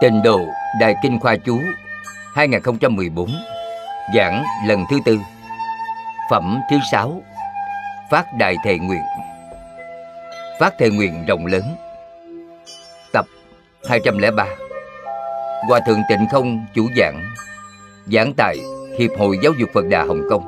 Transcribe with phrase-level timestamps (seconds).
[0.00, 0.40] Tình độ
[0.80, 1.60] Đại Kinh Khoa Chú
[2.34, 3.30] 2014
[4.14, 5.18] Giảng lần thứ tư.
[6.30, 7.22] Phẩm thứ sáu,
[8.10, 9.02] Phát Đại Thệ Nguyện.
[10.60, 11.62] Phát Thệ Nguyện rộng lớn.
[13.12, 13.26] Tập
[13.88, 14.46] 203
[15.68, 17.22] Hòa Thượng Tịnh Không chủ giảng
[18.06, 18.56] Giảng tại
[18.98, 20.44] Hiệp hội Giáo dục Phật Đà Hồng Kông.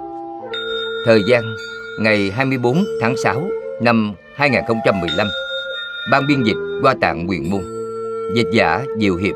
[1.07, 1.43] Thời gian,
[2.01, 3.43] ngày 24 tháng 6
[3.83, 5.27] năm 2015
[6.11, 7.80] Ban biên dịch qua Tạng Nguyện Môn.
[8.35, 9.35] Dịch giả Diệu Hiệp,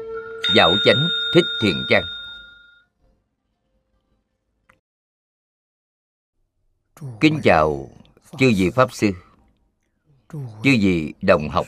[0.57, 2.05] Dạo Chánh, Thích Thiện Trang.
[7.21, 7.89] Kính chào
[8.39, 9.11] chư vị Pháp Sư,
[10.33, 11.67] Chư vị đồng học.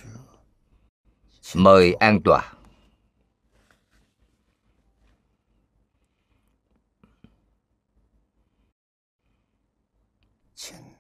[1.55, 2.53] Mời an tòa.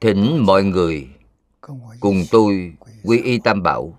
[0.01, 1.09] Thỉnh mọi người
[2.01, 3.99] cùng tôi quy y tam bảo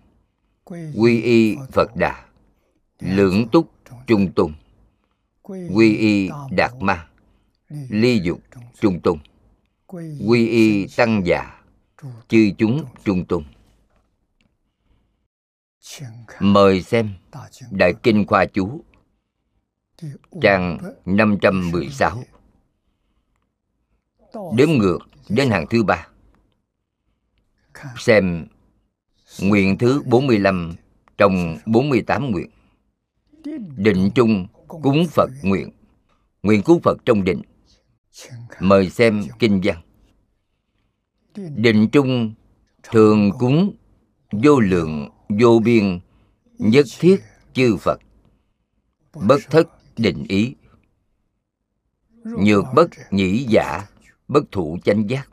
[0.65, 2.25] quy y phật đà
[2.99, 3.71] lưỡng túc
[4.07, 4.53] trung tôn
[5.73, 7.07] quy y đạt ma
[7.89, 8.39] ly dục
[8.81, 9.17] trung tôn
[10.27, 11.61] quy y tăng già
[12.27, 13.43] chư chúng trung tôn
[16.39, 17.13] mời xem
[17.71, 18.83] đại kinh khoa chú
[20.41, 22.23] trang 516
[24.55, 24.99] đếm ngược
[25.29, 26.07] đến hàng thứ ba.
[27.97, 28.47] Xem
[29.39, 30.73] nguyện thứ 45
[31.17, 32.49] trong 48 nguyện.
[33.77, 35.69] Định chung cúng phật nguyện.
[36.43, 37.41] Nguyện cúng phật trong định.
[38.59, 39.81] Mời xem kinh văn.
[41.55, 42.33] Định chung
[42.83, 43.75] thường cúng
[44.31, 45.99] vô lượng, vô biên,
[46.57, 47.21] nhất thiết
[47.53, 47.99] chư phật.
[49.27, 50.55] Bất thất định ý.
[52.23, 53.87] Nhược bất nhĩ giả,
[54.27, 55.29] bất thụ chánh giác.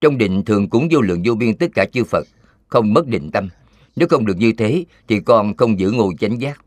[0.00, 2.26] Trong định thường cúng vô lượng, vô biên tất cả chư phật
[2.70, 3.48] không mất định tâm.
[3.96, 6.64] Nếu không được như thế, thì con không giữ ngồi chánh giác.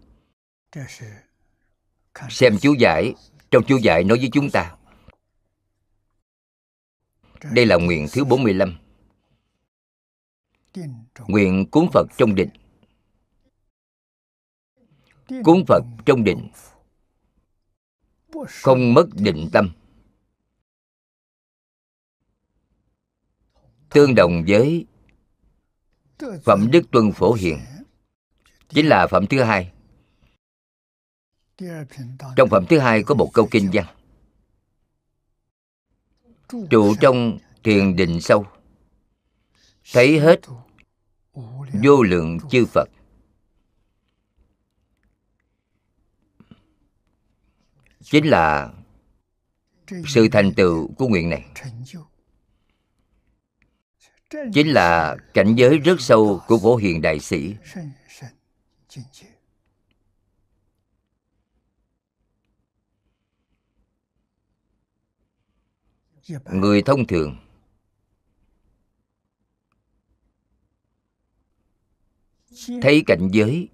[2.29, 3.13] Xem chú giải,
[3.51, 4.75] trong chú giải nói với chúng ta.
[7.51, 8.77] Đây là nguyện thứ 45
[11.27, 12.49] Nguyện cúng Phật trong định.
[15.43, 16.49] Cúng Phật trong định.
[18.47, 19.71] Không mất định tâm.
[23.89, 24.85] Tương đồng với
[26.43, 27.59] Phẩm Đức Tuân Phổ Hiền.
[28.69, 29.71] Chính là phẩm thứ hai.
[32.35, 33.85] Trong phẩm thứ hai có một câu kinh văn.
[36.69, 38.45] Trụ trong thiền định sâu.
[39.93, 40.39] Thấy hết
[41.83, 42.89] vô lượng chư Phật.
[48.01, 48.73] Chính là
[50.07, 51.45] sự thành tựu của nguyện này
[54.53, 57.55] chính là cảnh giới rất sâu của phổ hiền đại sĩ.
[66.45, 67.37] Người thông thường
[72.81, 73.69] thấy cảnh giới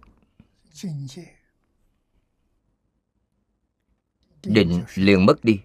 [4.43, 5.59] định liền mất đi.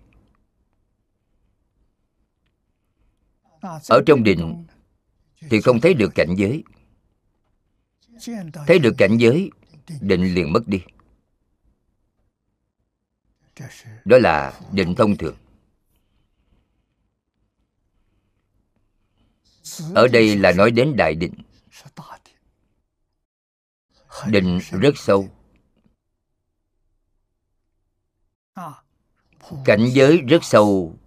[3.88, 4.67] Ở trong định
[5.50, 6.64] thì không thấy được cảnh giới.
[8.67, 9.50] Thấy được cảnh giới,
[10.00, 10.82] định liền mất đi.
[14.05, 15.37] Đó là định thông thường.
[19.94, 21.35] Ở đây là nói đến đại định.
[24.26, 25.29] Định rất sâu.
[29.64, 30.99] Cảnh giới rất sâu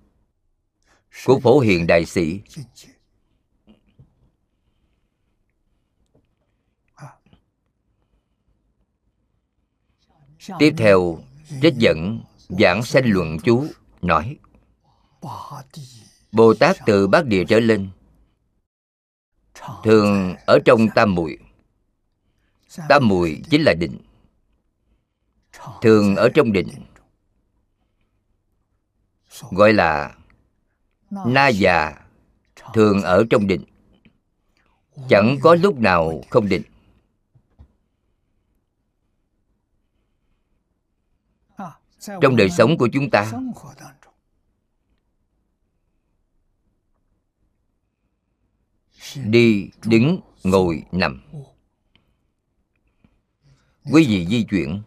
[1.26, 2.42] của phổ hiền đại sĩ.
[10.60, 11.20] Tiếp theo,
[11.62, 13.66] trích dẫn giảng sanh luận chú,
[14.02, 14.38] nói,
[16.32, 17.90] bồ tát từ bát địa trở lên,
[19.84, 21.38] thường ở trong tam muội.
[22.90, 23.98] Tam muội chính là định,
[25.82, 26.68] thường ở trong định,
[29.52, 30.16] gọi là
[31.26, 31.96] na già,
[32.74, 33.64] thường ở trong định.
[35.10, 36.64] Chẳng có lúc nào không định.
[42.22, 43.32] Trong đời sống của chúng ta.
[49.16, 51.22] Đi, đứng, ngồi, nằm.
[53.92, 54.82] Quý vị di chuyển.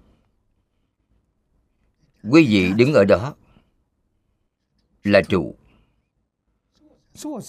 [2.30, 3.34] Quý vị đứng ở đó.
[5.02, 5.56] Là trụ.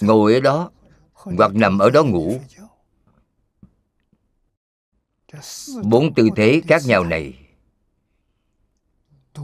[0.00, 0.70] Ngồi ở đó
[1.12, 2.40] hoặc nằm ở đó ngủ.
[5.84, 7.41] Bốn tư thế khác nhau này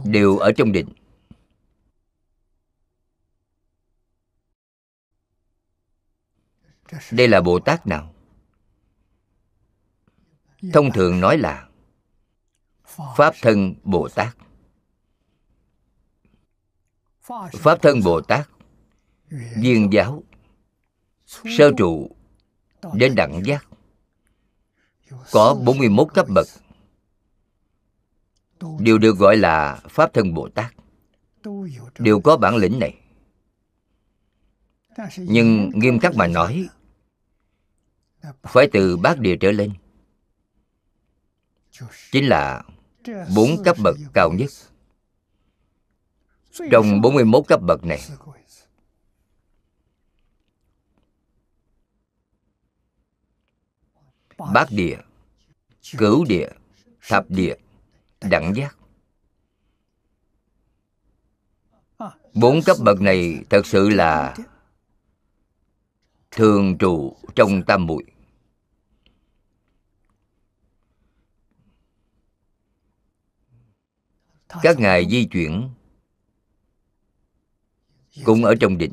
[0.03, 0.89] đều ở trong định.
[7.11, 8.13] Đây là bồ tát nào?
[10.73, 11.69] Thông thường nói là
[13.15, 14.37] pháp thân bồ tát.
[17.53, 18.49] Pháp thân bồ tát,
[19.57, 20.23] viên giáo,
[21.25, 22.15] sơ trụ
[22.93, 23.67] đến đẳng giác,
[25.31, 26.47] có 41 cấp bậc
[28.79, 30.73] đều được gọi là pháp thân bồ tát.
[31.99, 32.95] đều có bản lĩnh này.
[35.17, 36.69] Nhưng nghiêm khắc mà nói
[38.43, 39.73] phải từ bát địa trở lên.
[42.11, 42.63] Chính là
[43.35, 44.49] bốn cấp bậc cao nhất.
[46.71, 48.01] Trong 41 cấp bậc này.
[54.53, 54.97] Bát địa
[55.97, 56.49] cửu địa
[57.07, 57.55] thập địa
[58.21, 58.75] đẳng giác.
[62.33, 64.35] Bốn cấp bậc này thật sự là
[66.31, 68.03] thường trụ trong tam muội.
[74.61, 75.69] Các ngài di chuyển
[78.25, 78.91] cũng ở trong định.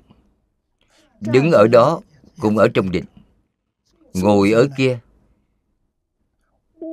[1.20, 2.00] Đứng ở đó
[2.40, 3.05] cũng ở trong định.
[4.14, 4.99] Ngồi ở kia,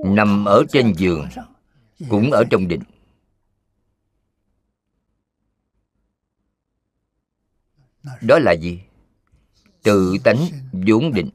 [0.05, 1.27] nằm ở trên giường
[2.09, 2.83] cũng ở trong định.
[8.21, 8.81] Đó là gì?
[9.83, 10.37] Tự tánh
[10.71, 11.29] vốn định.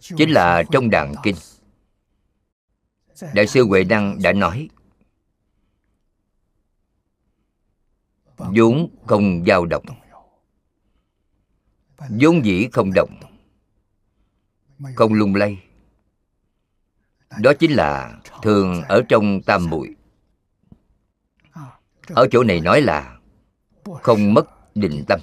[0.00, 1.36] Chính là trong đàn kinh.
[3.34, 4.68] Đại sư huệ đăng đã nói,
[8.36, 9.84] vốn không dao động.
[12.20, 13.20] Vốn dĩ không động.
[14.94, 15.62] Không lung lay
[17.40, 19.96] đó chính là thường ở trong tam muội.
[22.08, 23.18] Ở chỗ này nói là
[24.02, 25.20] không mất định tâm.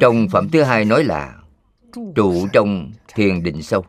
[0.00, 1.42] Trong phẩm thứ hai nói là
[2.14, 3.86] trụ trong thiền định sâu.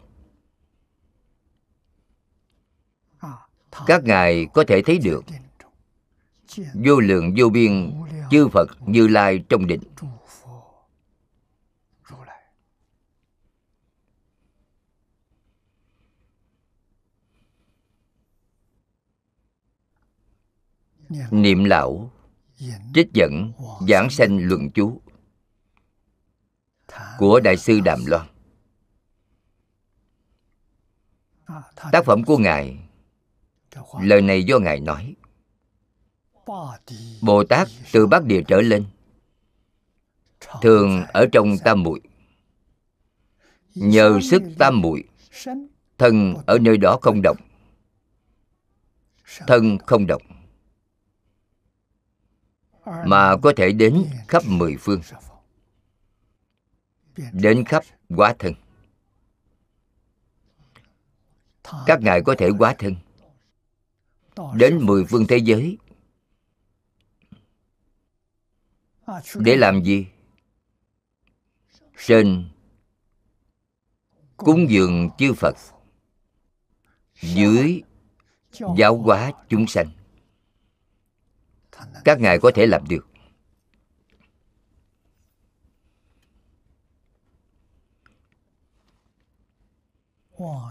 [3.86, 5.24] Các ngài có thể thấy được
[6.74, 8.03] vô lượng vô biên
[8.34, 9.82] chư phật, như lai trong định.
[21.32, 22.12] Niệm lão,
[22.94, 23.54] trích dẫn,
[23.88, 25.02] giảng sanh luận chú
[27.18, 28.28] của đại sư đàm loan.
[31.92, 32.78] Tác phẩm của ngài,
[34.02, 35.16] lời này do ngài nói
[37.22, 38.86] bồ tát từ bát địa trở lên,
[40.62, 42.02] thường ở trong tam muội.
[43.76, 45.04] Nhờ sức tam muội,
[45.98, 47.38] thân ở nơi đó không động.
[49.48, 50.22] Thân không động,
[53.06, 55.02] mà có thể đến khắp mười phương.
[57.32, 57.84] Đến khắp
[58.16, 58.54] quá thân.
[61.86, 62.96] Các ngài có thể quá thân.
[64.56, 65.78] Đến mười phương thế giới
[69.36, 70.08] để làm gì?
[72.06, 72.50] Trên
[74.38, 75.56] cúng dường chư phật.
[77.22, 77.82] Dưới
[78.78, 79.88] giáo hóa chúng sanh.
[82.06, 83.08] Các ngài có thể làm được.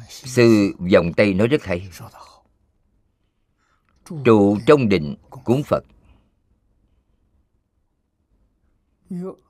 [0.09, 1.89] Sư dòng tây nói rất hay.
[4.25, 5.85] Trụ trong định cúng phật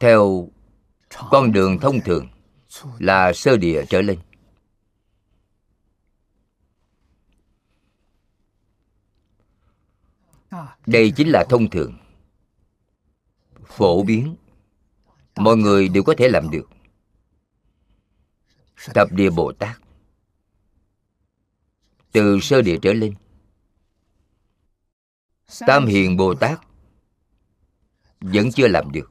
[0.00, 0.48] theo
[1.30, 2.28] con đường thông thường
[2.98, 4.18] là sơ địa trở lên.
[10.86, 11.98] Đây chính là thông thường.
[13.66, 14.36] Phổ biến,
[15.36, 16.68] mọi người đều có thể làm được.
[18.94, 19.80] Tập địa bồ tát,
[22.12, 23.14] từ sơ địa trở lên.
[25.66, 26.60] Tam hiền bồ tát
[28.20, 29.10] vẫn chưa làm được.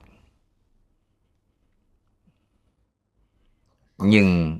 [4.03, 4.59] Nhưng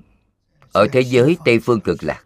[0.72, 2.26] ở thế giới tây phương cực lạc,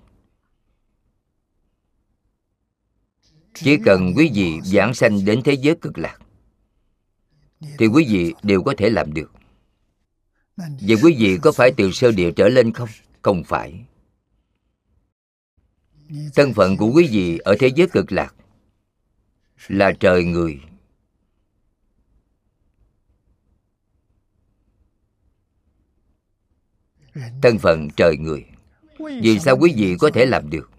[3.54, 6.20] chỉ cần quý vị giảng sanh đến thế giới cực lạc,
[7.78, 9.32] thì quý vị đều có thể làm được.
[10.58, 12.90] Vậy quý vị có phải từ sơ địa trở lên không?
[13.22, 13.86] Không phải.
[16.36, 18.36] Thân phận của quý vị ở thế giới cực lạc
[19.68, 20.60] là trời người.
[27.42, 28.46] Thân phận trời người
[29.22, 30.72] vì sao quý vị có thể làm được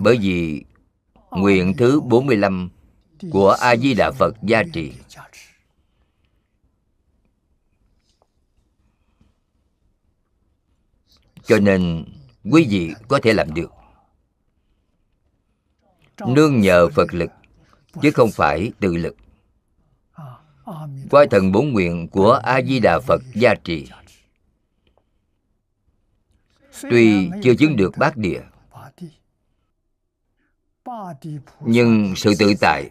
[0.00, 0.64] bởi vì
[1.30, 2.70] nguyện thứ 45
[3.30, 4.92] của A Di Đà Phật gia trì.
[11.44, 12.04] Cho nên
[12.50, 13.70] quý vị có thể làm được.
[16.26, 17.30] Nương nhờ Phật lực,
[18.02, 19.16] chứ không phải tự lực.
[21.10, 23.88] Qua thần bốn nguyện của A Di Đà Phật gia trì.
[26.90, 28.42] Tuy chưa chứng được bát địa,
[31.60, 32.90] nhưng sự tự tại,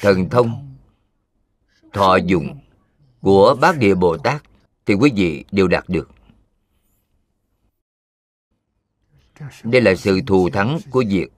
[0.00, 0.76] thần thông,
[1.92, 2.60] thọ dụng
[3.20, 4.42] của bát địa bồ tát
[4.86, 6.10] thì quý vị đều đạt được.
[9.62, 11.28] Đây là sự thù thắng của việc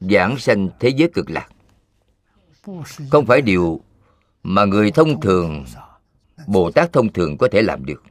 [0.00, 1.48] giảng sanh thế giới cực lạc
[3.10, 3.80] không phải điều
[4.42, 5.64] mà người thông thường
[6.46, 8.02] bồ tát thông thường có thể làm được.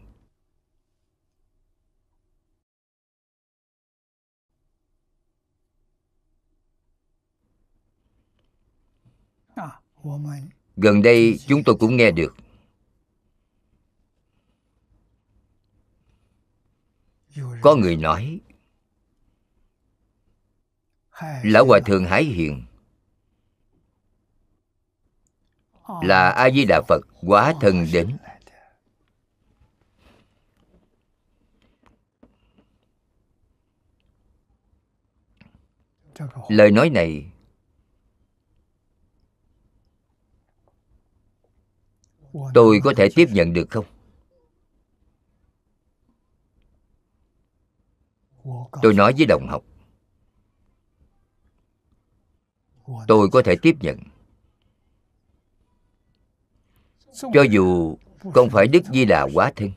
[10.77, 12.35] Gần đây chúng tôi cũng nghe được.
[17.61, 18.39] Có người nói,
[21.43, 22.65] lão hòa thượng hải hiền
[25.87, 28.17] là a di đà phật quá thân đến.
[36.49, 37.31] Lời nói này
[42.53, 43.85] tôi có thể tiếp nhận được không?
[48.81, 49.63] Tôi nói với đồng học.
[53.07, 53.97] Tôi có thể tiếp nhận
[57.33, 57.97] cho dù
[58.33, 59.71] không phải đức di đà quá thân,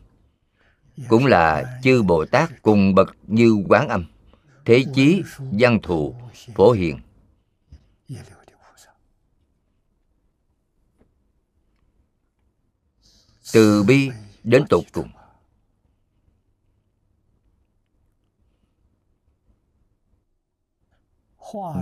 [1.09, 4.07] cũng là chư bồ tát cùng bậc như quán âm,
[4.64, 6.14] thế chí văn thù
[6.54, 7.00] phổ hiền.
[13.52, 14.11] Từ bi
[14.45, 15.09] đến tột cùng.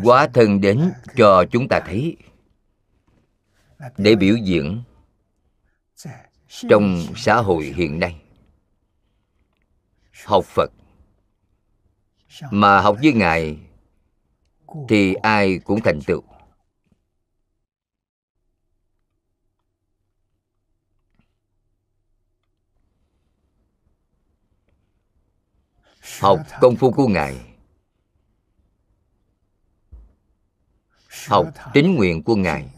[0.03, 2.17] Quá thân đến cho chúng ta thấy,
[3.97, 4.83] để biểu diễn
[6.49, 8.21] trong xã hội hiện nay.
[10.25, 10.71] Học phật
[12.50, 13.59] mà học với ngài
[14.88, 16.23] thì ai cũng thành tựu.
[26.21, 27.37] Học công phu của ngài,
[31.29, 32.75] học tín nguyện của ngài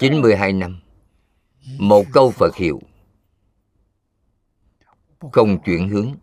[0.00, 0.80] 92 năm,
[1.78, 2.80] Một câu Phật hiệu.
[5.32, 6.14] Không chuyển hướng.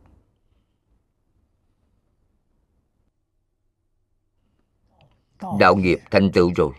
[5.60, 6.74] Đạo nghiệp thành tựu rồi.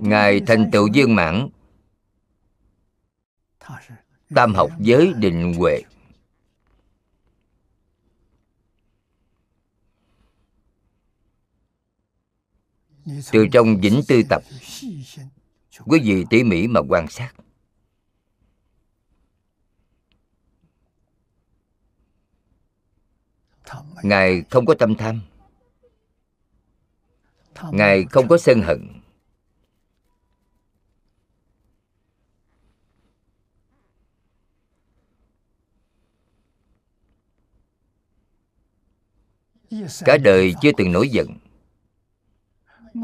[0.00, 1.48] Ngài thành tựu viên mãn.
[4.34, 5.82] Tam học giới định huệ.
[13.32, 14.42] từ trong vĩnh tư tập.
[15.86, 17.34] Quý vị tỉ mỉ mà quan sát.
[24.02, 25.20] Ngài không có tâm tham.
[27.72, 28.88] Ngài không có sân hận.
[40.04, 41.41] Cả đời chưa từng nổi giận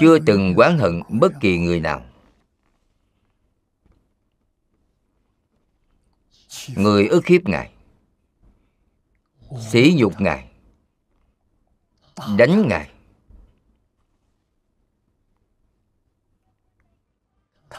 [0.01, 2.05] chưa từng oán hận bất kỳ người nào.
[6.77, 7.73] Người ức hiếp ngài,
[9.71, 10.51] sỉ nhục ngài,
[12.37, 12.91] đánh ngài.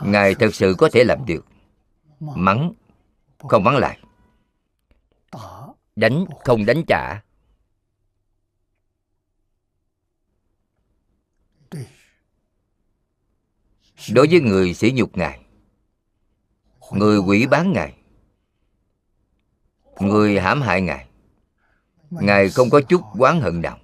[0.01, 1.45] Ngài thật sự có thể làm được.
[2.19, 2.73] Mắng,
[3.37, 3.99] không mắng lại.
[5.95, 7.21] Đánh, không đánh trả.
[14.13, 15.39] Đối với người sỉ nhục ngài,
[16.91, 17.93] người quỷ bán ngài,
[19.99, 21.09] người hãm hại ngài
[22.09, 23.79] ngài không có chút oán hận nào.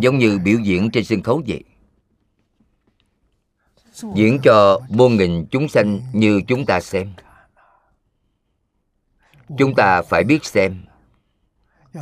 [0.00, 1.64] Giống như biểu diễn trên sân khấu vậy,
[4.14, 7.12] diễn cho muôn nghìn chúng sanh như chúng ta xem
[9.58, 10.84] chúng ta phải biết xem.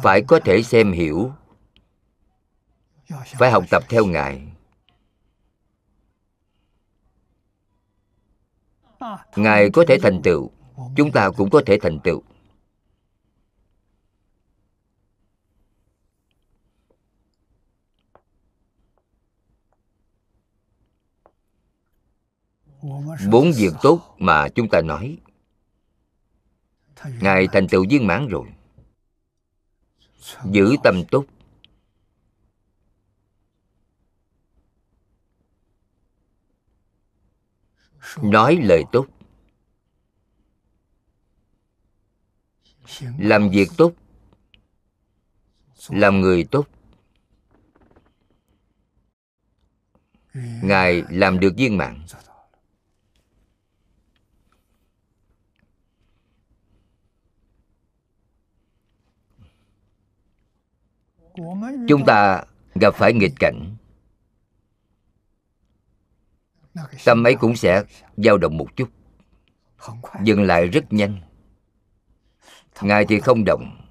[0.02, 1.32] Phải có thể xem hiểu.
[3.38, 4.42] Phải học tập theo ngài.
[9.36, 10.50] Ngài có thể thành tựu.
[10.96, 12.22] Chúng ta cũng có thể thành tựu.
[23.30, 25.18] Bốn việc tốt mà chúng ta nói
[27.20, 28.46] ngài thành tựu viên mãn rồi.
[30.44, 31.24] Giữ tâm tốt
[38.22, 39.06] nói lời tốt
[43.18, 43.92] làm việc tốt
[45.88, 46.66] làm người tốt
[50.62, 52.06] ngài làm được viên mãn.
[61.88, 62.42] Chúng ta
[62.74, 63.76] gặp phải nghịch cảnh.
[67.04, 67.82] Tâm ấy cũng sẽ
[68.16, 68.88] dao động một chút
[70.22, 71.20] dừng lại rất nhanh.
[72.80, 73.82] Ngài thì không động.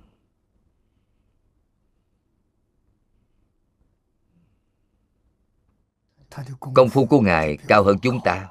[6.74, 8.50] Công phu của ngài cao hơn chúng ta.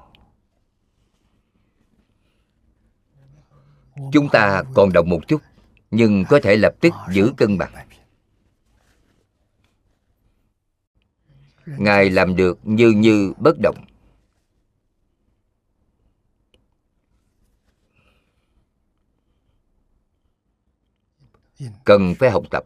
[4.12, 5.42] Chúng ta còn động một chút
[5.90, 7.72] nhưng có thể lập tức giữ cân bằng
[11.66, 13.84] ngài làm được như như bất động.
[21.84, 22.64] Cần phải học tập.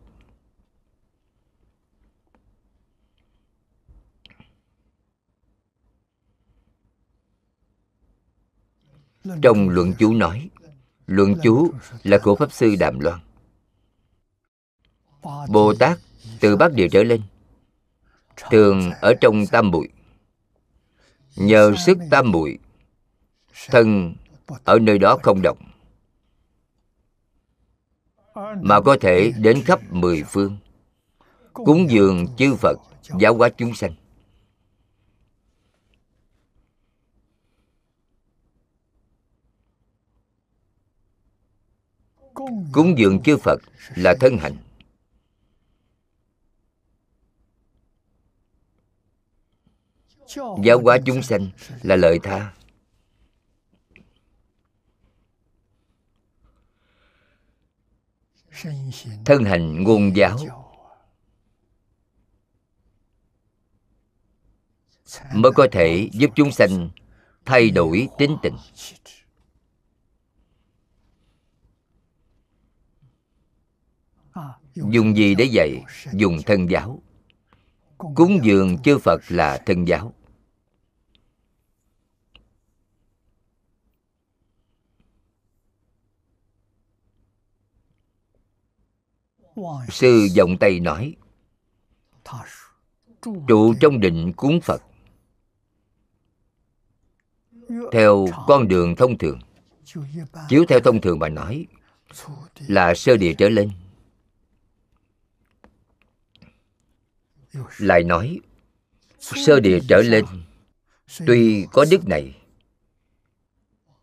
[9.42, 10.50] Trong luận chú nói,
[11.06, 13.20] luận chú là của pháp sư đàm loan.
[15.48, 15.98] Bồ tát
[16.40, 17.22] từ bắc địa trở lên
[18.50, 19.88] thường ở trong tam muội
[21.36, 22.58] nhờ sức tam muội
[23.70, 24.14] thân
[24.64, 25.58] ở nơi đó không động,
[28.62, 30.58] mà có thể đến khắp mười phương,
[31.52, 32.76] cúng dường chư phật,
[33.20, 33.94] giáo hóa chúng sanh.
[42.72, 43.60] Cúng dường chư phật
[43.96, 44.56] là thân hạnh.
[50.62, 51.48] Giáo hóa chúng sanh
[51.82, 52.54] là lợi tha.
[59.24, 60.38] Thân hành ngôn giáo.
[65.32, 66.90] Mới có thể giúp chúng sanh
[67.44, 68.56] thay đổi tính tình.
[74.74, 75.84] Dùng gì để dạy?
[76.12, 77.02] Dùng thân giáo.
[77.98, 80.14] Cúng dường chư phật là thân giáo
[89.88, 91.16] sư vọng tây nói,
[93.22, 94.82] trụ trong định cuốn phật,
[97.92, 99.40] theo con đường thông thường.
[100.48, 101.66] Chiếu theo thông thường mà nói
[102.66, 103.70] là sơ địa trở lên.
[107.78, 108.40] Lại nói,
[109.18, 110.24] sơ địa trở lên,
[111.26, 112.36] tuy có đức này,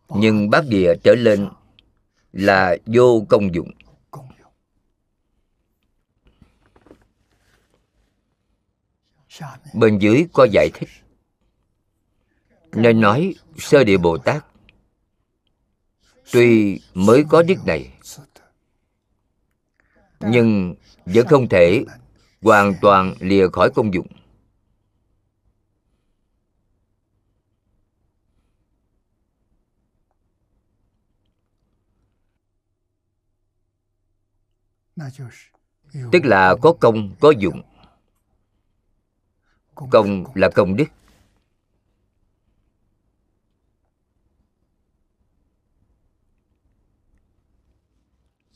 [0.08, 1.48] nhưng bát địa trở lên
[2.32, 3.70] là vô công dụng.
[9.74, 10.88] Bên dưới có giải thích.
[12.72, 14.44] Nên nói, sơ địa bồ tát,
[16.32, 17.92] tuy mới có đức này,
[20.20, 20.74] nhưng
[21.06, 21.84] vẫn không thể
[22.42, 24.06] hoàn toàn lìa khỏi công dụng.
[36.12, 37.62] Tức là có công, có dụng
[39.90, 40.84] công là công đức.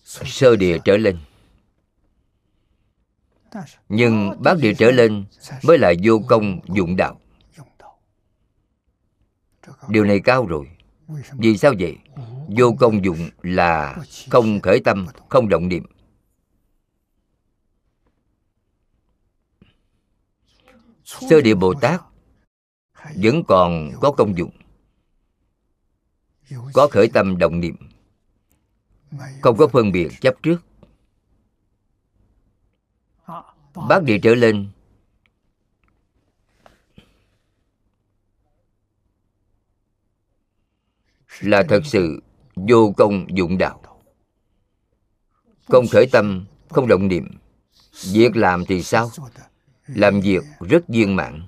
[0.04, 1.18] Sơ địa trở lên.
[3.88, 5.24] Nhưng bát địa trở lên
[5.62, 7.20] mới là vô công dụng đạo.
[9.88, 10.66] điều này cao rồi.
[11.32, 11.96] Vì sao vậy?
[12.48, 13.96] Vô công dụng là
[14.30, 15.86] không khởi tâm không động niệm
[21.10, 22.00] sơ địa bồ tát
[23.14, 24.50] vẫn còn có công dụng,
[26.72, 27.76] có khởi tâm động niệm,
[29.42, 30.56] không có phân biệt chấp trước.
[33.88, 34.70] Bát địa trở lên.
[41.40, 42.22] Là thật sự
[42.54, 44.02] vô công dụng đạo.
[45.68, 47.38] Không khởi tâm, không động niệm,
[48.12, 49.10] việc làm thì sao?
[49.94, 51.46] Làm việc rất viên mãn.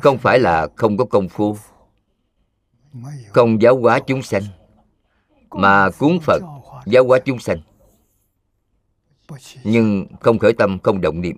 [0.00, 1.56] Không phải là không có công phu.
[3.28, 4.42] Không giáo hóa chúng sanh,
[5.50, 6.42] mà cuốn phật
[6.86, 7.58] giáo hóa chúng sanh.
[9.64, 11.36] Nhưng không khởi tâm, không động niệm.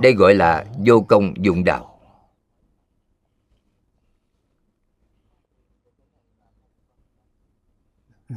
[0.00, 2.00] Đây gọi là vô công dụng đạo.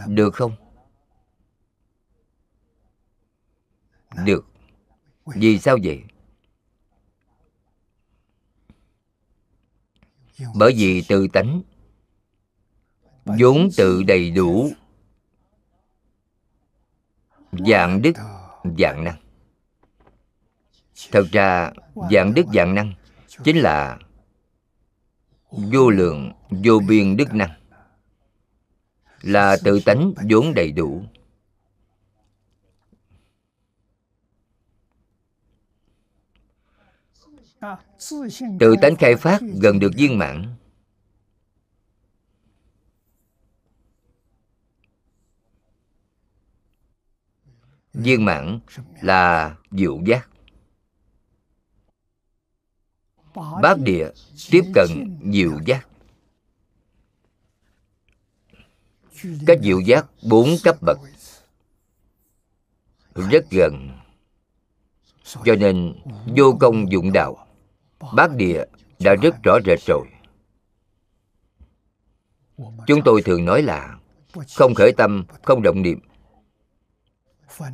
[0.07, 0.60] Được không?
[4.25, 4.45] Được.
[5.25, 6.03] Vì sao vậy?
[10.55, 11.61] Bởi vì tự tánh.
[13.25, 14.71] Vốn tự đầy đủ.
[17.51, 18.11] Dạng đức
[18.79, 19.17] dạng năng.
[21.11, 21.71] Thật ra
[22.11, 22.93] dạng đức dạng năng
[23.43, 23.99] chính là
[25.49, 27.51] vô lượng, vô biên đức năng.
[29.21, 31.03] Là tự tánh vốn đầy đủ.
[38.59, 40.55] Tự tánh khai phát gần được viên mãn.
[47.93, 48.59] Viên mãn
[49.01, 50.29] là diệu giác.
[53.35, 54.09] Bát địa
[54.51, 55.87] tiếp cận diệu giác.
[59.47, 60.97] Các diệu giác bốn cấp bậc.
[63.15, 63.89] Rất gần.
[65.23, 65.95] Cho nên
[66.37, 67.47] vô công dụng đạo
[68.15, 68.63] bát địa
[68.99, 70.07] đã rất rõ rệt rồi.
[72.87, 73.97] Chúng tôi thường nói là
[74.55, 75.99] không khởi tâm, không động niệm.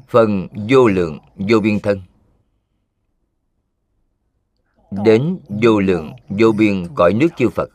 [0.08, 2.02] Phần vô lượng, vô biên thân.
[4.92, 7.70] Đến vô lượng, vô biên cõi nước chư phật.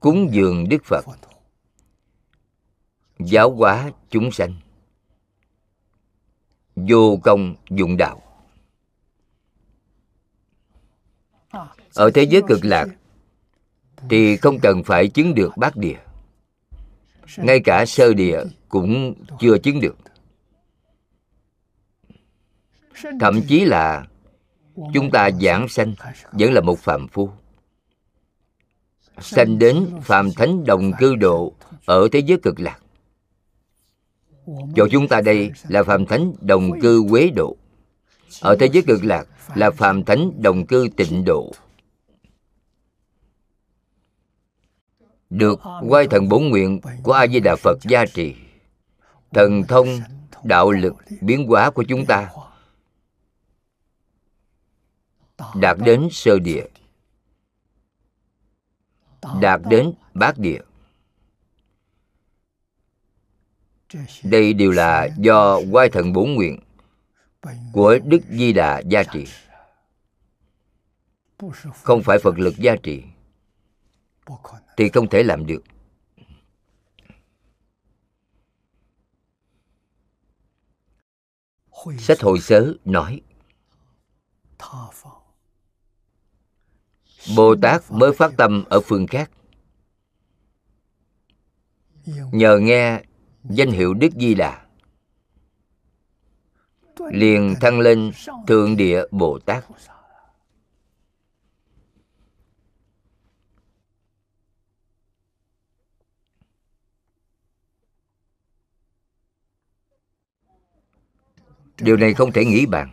[0.00, 1.04] Cúng dường đức phật.
[3.18, 4.54] Giáo hóa chúng sanh.
[6.76, 8.27] Vô công dụng đạo.
[11.98, 12.88] Ở thế giới cực lạc,
[14.10, 15.98] thì không cần phải chứng được bát địa.
[17.36, 19.96] Ngay cả sơ địa cũng chưa chứng được.
[23.20, 24.06] Thậm chí là
[24.94, 25.94] chúng ta giảng sanh
[26.32, 27.30] vẫn là một phạm phu.
[29.20, 31.52] Sanh đến phạm thánh đồng cư độ
[31.84, 32.78] ở thế giới cực lạc.
[34.76, 37.56] Cho chúng ta đây là phạm thánh đồng cư quế độ.
[38.40, 41.52] Ở thế giới cực lạc là phạm thánh đồng cư tịnh độ.
[45.30, 48.34] Được quay thần bổn nguyện của a di đà phật gia trì.
[49.32, 49.86] Thần thông
[50.42, 52.30] đạo lực biến hóa của chúng ta
[55.54, 56.64] đạt đến sơ địa
[59.40, 60.60] đạt đến bát địa.
[64.24, 66.60] đây đều là do quay thần bổn nguyện
[67.72, 69.26] của đức di đà gia trì.
[71.82, 73.02] không phải phật lực gia trì
[74.76, 75.62] thì không thể làm được.
[81.98, 83.20] Sách hội sớ nói
[87.36, 89.30] bồ tát mới phát tâm ở phương khác.
[92.32, 93.02] Nhờ nghe
[93.44, 94.66] danh hiệu đức di đà.
[97.10, 98.12] Liền thăng lên
[98.46, 99.64] thượng địa bồ tát
[111.80, 112.90] điều này không thể nghĩ bàn.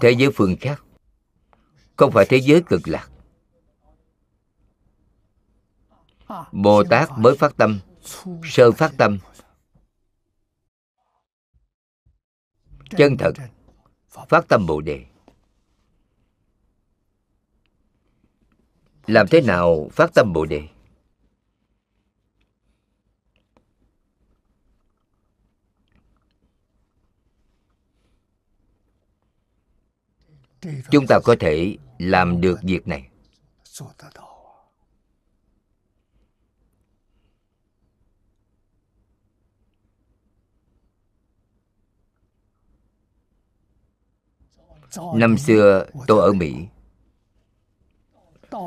[0.00, 0.84] Thế giới phương khác,
[1.96, 3.10] không phải thế giới cực lạc.
[6.52, 7.80] Bồ tát mới phát tâm,
[8.44, 9.18] sơ phát tâm.
[12.90, 13.32] Chân thật,
[14.28, 15.06] phát tâm bồ đề.
[19.06, 20.68] Làm thế nào phát tâm bồ đề?
[30.90, 33.06] Chúng ta có thể làm được việc này.
[45.14, 46.54] Năm xưa, tôi ở mỹ.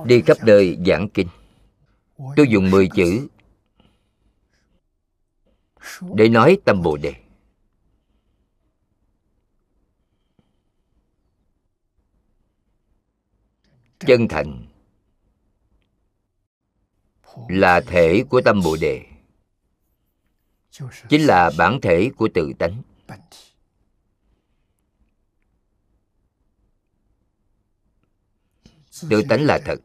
[0.05, 1.27] Đi khắp nơi giảng kinh.
[2.35, 3.27] Tôi dùng 10 chữ
[6.15, 7.22] để nói tâm bồ đề.
[14.07, 14.67] Chân thành.
[17.47, 19.05] Là thể của tâm bồ đề.
[21.09, 22.81] Chính là bản thể của tự tánh.
[29.09, 29.79] Tự tánh là thật.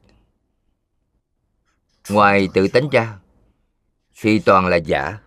[2.09, 3.19] Ngoài tự tánh ra,
[4.15, 5.19] thì toàn là giả.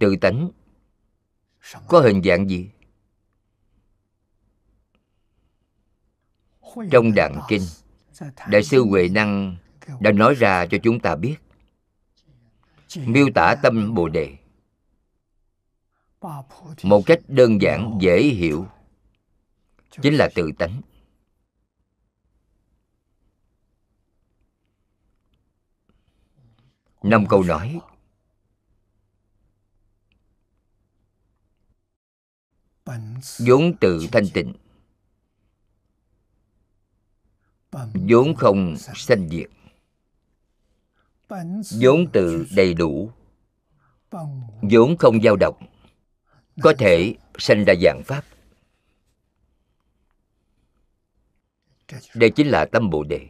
[0.00, 0.50] Tự tánh
[1.88, 2.70] có hình dạng gì?
[6.90, 7.62] Trong đặng kinh
[8.48, 9.56] đại sư huệ năng
[10.00, 11.36] đã nói ra cho chúng ta biết.
[12.96, 14.36] Miêu tả tâm bồ đề.
[16.82, 18.66] Một cách đơn giản dễ hiểu.
[20.02, 20.80] Chính là tự tánh.
[27.02, 27.80] Năm câu nói.
[33.38, 34.54] Vốn tự thanh tịnh
[37.94, 39.50] vốn không sanh diệt.
[41.80, 43.10] Vốn tự đầy đủ.
[44.62, 45.66] Vốn không dao động.
[46.62, 48.24] có thể sanh ra dạng pháp.
[52.14, 53.28] Đây chính là tâm bồ đề.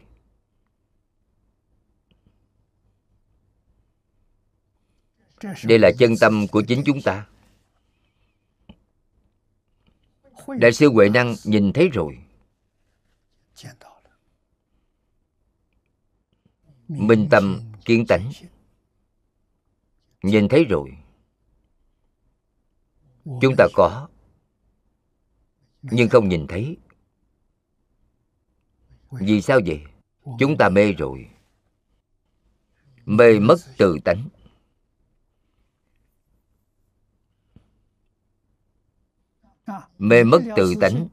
[5.64, 7.26] Đây là chân tâm của chính chúng ta.
[10.48, 12.18] Đại sư huệ năng nhìn thấy rồi
[16.90, 18.31] minh tâm kiến tánh.
[20.22, 20.96] Nhìn thấy rồi.
[23.24, 24.09] Chúng ta có.
[25.83, 26.76] Nhưng không nhìn thấy.
[29.11, 29.83] Vì sao vậy?
[30.38, 31.31] Chúng ta mê rồi.
[33.05, 34.29] Mê mất từ tánh.
[39.98, 41.09] Mê mất từ tánh.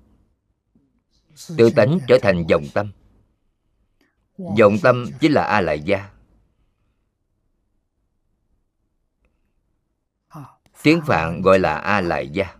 [1.57, 2.91] Từ tánh trở thành dòng tâm
[4.37, 6.09] dòng tâm chính là a lại gia.
[10.83, 12.55] Tiếng phạn gọi là a lại gia.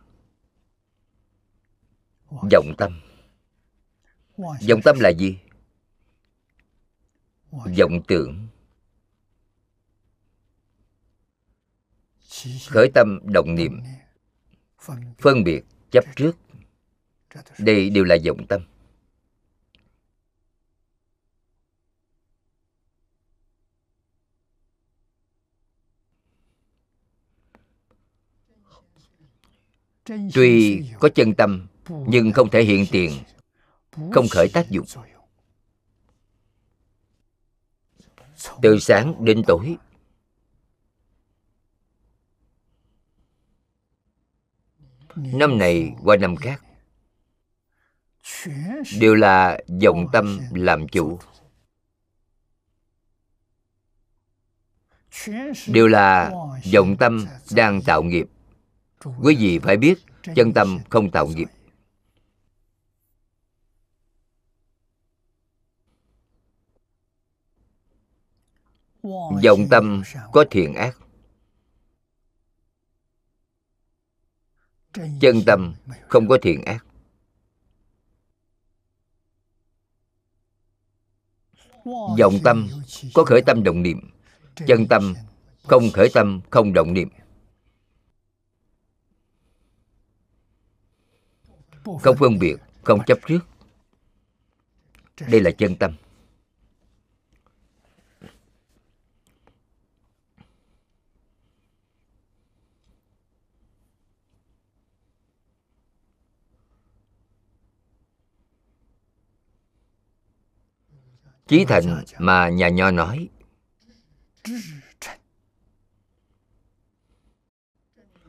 [2.30, 3.02] Vọng tâm.
[4.38, 5.40] Vọng tâm là gì?
[7.52, 8.48] Vọng tưởng.
[12.70, 13.82] Khởi tâm động niệm.
[15.18, 15.66] Phân biệt.
[15.92, 16.38] Chấp trước.
[17.60, 18.62] Đây đều là vọng tâm
[30.34, 33.12] tuy có chân tâm, nhưng không thể hiện tiền,
[34.12, 34.86] không khởi tác dụng.
[38.62, 39.78] Từ sáng đến tối,
[45.16, 46.64] năm này qua năm khác,
[49.00, 51.20] đều là vọng tâm làm chủ.
[55.68, 56.32] Đều là
[56.74, 58.28] vọng tâm đang tạo nghiệp
[59.24, 59.96] quý vị phải biết,
[60.36, 61.48] chân tâm không tạo nghiệp.
[69.44, 70.98] Vọng tâm có thiện ác.
[74.94, 75.74] Chân tâm
[76.08, 76.86] không có thiện ác.
[82.20, 82.68] Vọng tâm
[83.14, 84.12] có khởi tâm động niệm.
[84.68, 85.14] Chân tâm
[85.64, 87.10] không khởi tâm không động niệm.
[92.02, 93.40] Không phân biệt không chấp trước.
[95.28, 95.96] Đây là chân tâm.
[111.48, 113.30] Chí thành mà nhà nho nói.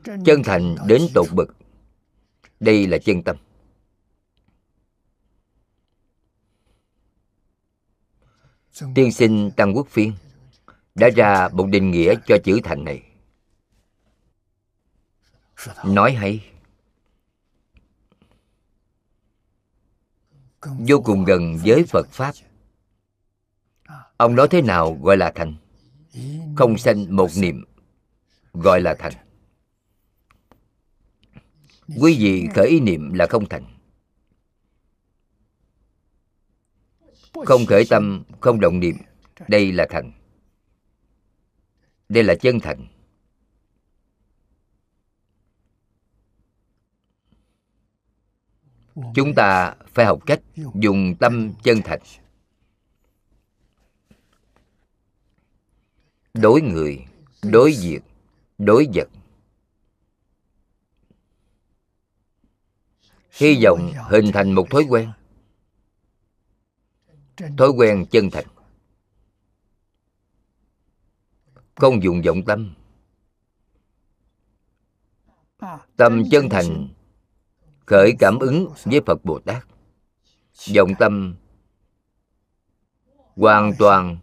[0.03, 1.55] Chân thành đến tột bực.
[2.59, 3.37] Đây là chân tâm.
[8.95, 10.13] Tiên sinh tăng quốc phiên
[10.95, 13.03] đã ra một định nghĩa cho chữ thành này.
[15.85, 16.45] Nói hay.
[20.61, 22.33] Vô cùng gần với phật pháp.
[24.17, 25.55] ông nói thế nào gọi là thành?
[26.55, 27.65] không sanh một niệm
[28.53, 29.13] gọi là thành.
[32.01, 33.78] Quý vị khởi ý niệm là không thành
[37.45, 38.95] không khởi tâm, không động niệm.
[39.47, 40.11] Đây là thành
[42.09, 42.87] đây là chân thành
[49.15, 50.41] chúng ta phải học cách
[50.75, 52.01] dùng tâm chân thành
[56.33, 57.05] đối người,
[57.43, 57.99] đối việc,
[58.57, 59.09] đối vật.
[63.31, 65.11] Hy vọng hình thành một thói quen
[67.57, 68.45] thói quen chân thành.
[71.75, 72.75] Không dùng vọng tâm.
[75.97, 76.87] Tâm chân thành
[77.85, 79.65] khởi cảm ứng với phật bồ tát.
[80.75, 81.35] Vọng tâm
[83.35, 84.17] hoàn toàn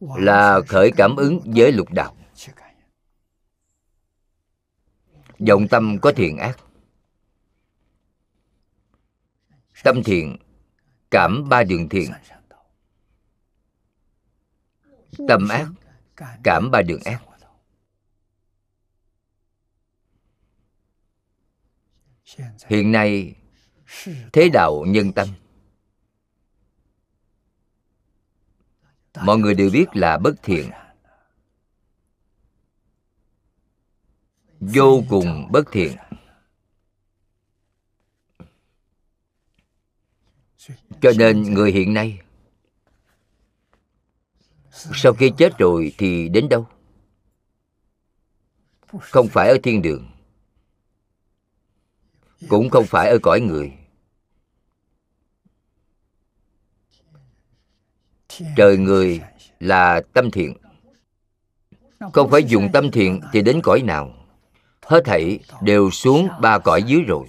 [0.00, 2.16] là khởi cảm ứng với lục đạo.
[5.48, 6.58] Vọng tâm có thiện ác.
[9.84, 10.36] Tâm thiện
[11.10, 12.10] cảm ba đường thiện
[15.28, 15.68] tâm ác,
[16.44, 17.22] cảm ba đường ác.
[22.66, 23.34] Hiện nay,
[24.32, 25.28] thế đạo nhân tâm.
[29.20, 30.70] Mọi người đều biết là bất thiện.
[34.60, 35.96] Vô cùng bất thiện.
[41.00, 42.20] Cho nên người hiện nay
[44.94, 46.66] sau khi chết rồi thì đến đâu?
[49.00, 50.10] Không phải ở thiên đường.
[52.48, 53.72] Cũng không phải ở cõi người.
[58.56, 59.20] Trời người
[59.60, 60.54] là tâm thiện.
[62.12, 64.12] Không phải dùng tâm thiện thì đến cõi nào.
[64.82, 67.26] Hết thảy đều xuống ba cõi dưới rồi.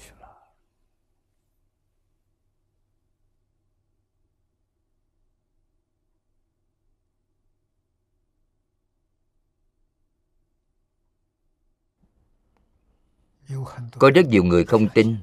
[13.92, 15.18] Có rất nhiều người không tin.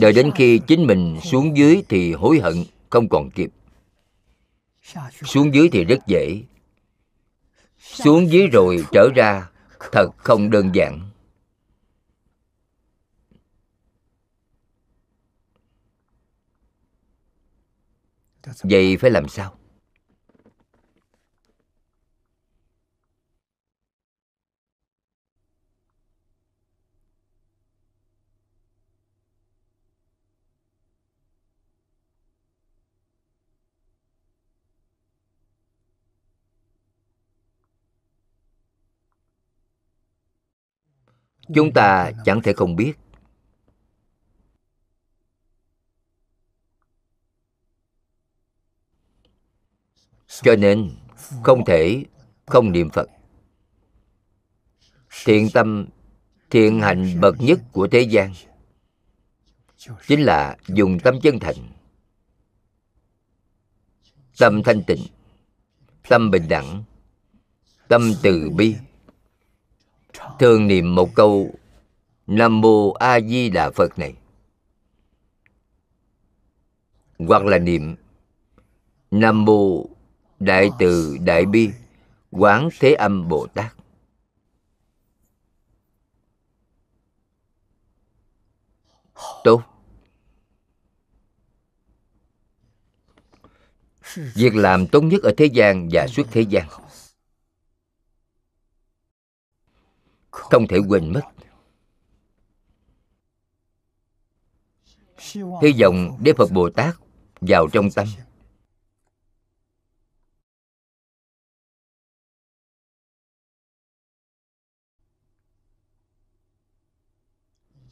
[0.00, 2.54] Đợi đến khi chính mình xuống dưới thì hối hận,
[2.90, 3.50] không còn kịp.
[5.24, 6.42] Xuống dưới thì rất dễ.
[7.78, 9.50] Xuống dưới rồi trở ra,
[9.92, 11.10] thật không đơn giản.
[18.62, 19.58] Vậy phải làm sao?
[41.54, 42.92] Chúng ta chẳng thể không biết.
[50.42, 50.90] Cho nên
[51.42, 52.04] không thể
[52.46, 53.08] không niệm phật.
[55.24, 55.86] Thiện tâm
[56.50, 58.32] thiện hành bậc nhất của thế gian
[60.06, 61.56] chính là dùng tâm chân thành
[64.38, 65.06] tâm thanh tịnh
[66.08, 66.84] tâm bình đẳng
[67.88, 68.76] tâm từ bi
[70.38, 71.54] thường niệm một câu,
[72.26, 74.14] nam mô a di đà phật này.
[77.18, 77.96] Hoặc là niệm,
[79.10, 79.86] nam mô
[80.40, 81.70] đại từ đại bi
[82.30, 83.74] quán thế âm bồ tát.
[89.44, 89.62] Tốt.
[94.14, 96.68] Việc làm tốt nhất ở thế gian và suốt thế gian.
[100.50, 101.20] Không thể quên mất.
[105.62, 106.94] Hy vọng để phật bồ tát
[107.40, 108.06] vào trong tâm.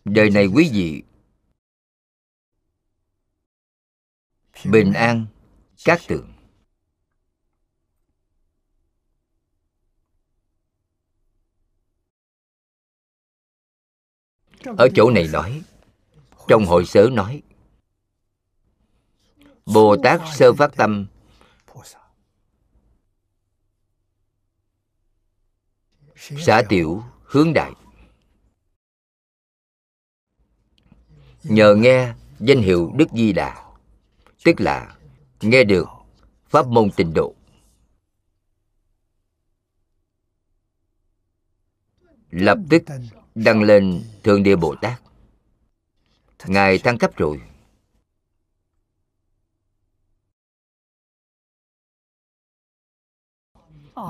[0.04, 1.02] Đời này quý vị
[4.64, 5.26] bình an,
[5.84, 6.41] các tượng
[14.78, 15.62] ở chỗ này nói,
[16.48, 17.42] trong hội sớ nói
[19.66, 21.06] bồ tát sơ phát tâm
[26.16, 27.72] xả tiểu hướng đại.
[31.42, 33.72] Nhờ nghe danh hiệu đức di đà,
[34.44, 34.96] tức là
[35.40, 35.88] nghe được
[36.48, 37.34] pháp môn tịnh độ.
[42.30, 42.82] Lập tức
[43.34, 45.02] đăng lên thượng địa bồ tát.
[46.46, 47.40] Ngài thăng cấp rồi.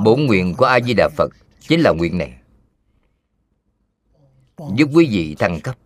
[0.04, 1.28] Bổn nguyện của a di đà phật
[1.60, 2.38] chính là nguyện này.
[4.76, 5.78] Giúp quý vị thăng cấp.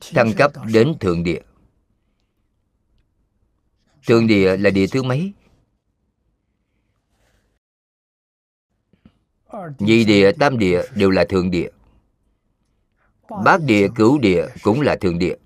[0.00, 1.42] Thăng cấp đến thượng địa.
[4.06, 5.32] Thượng địa là địa thứ mấy?
[9.78, 11.68] Nhị địa, tam địa đều là thượng địa.
[13.44, 15.36] Bát địa, cửu địa cũng là thượng địa.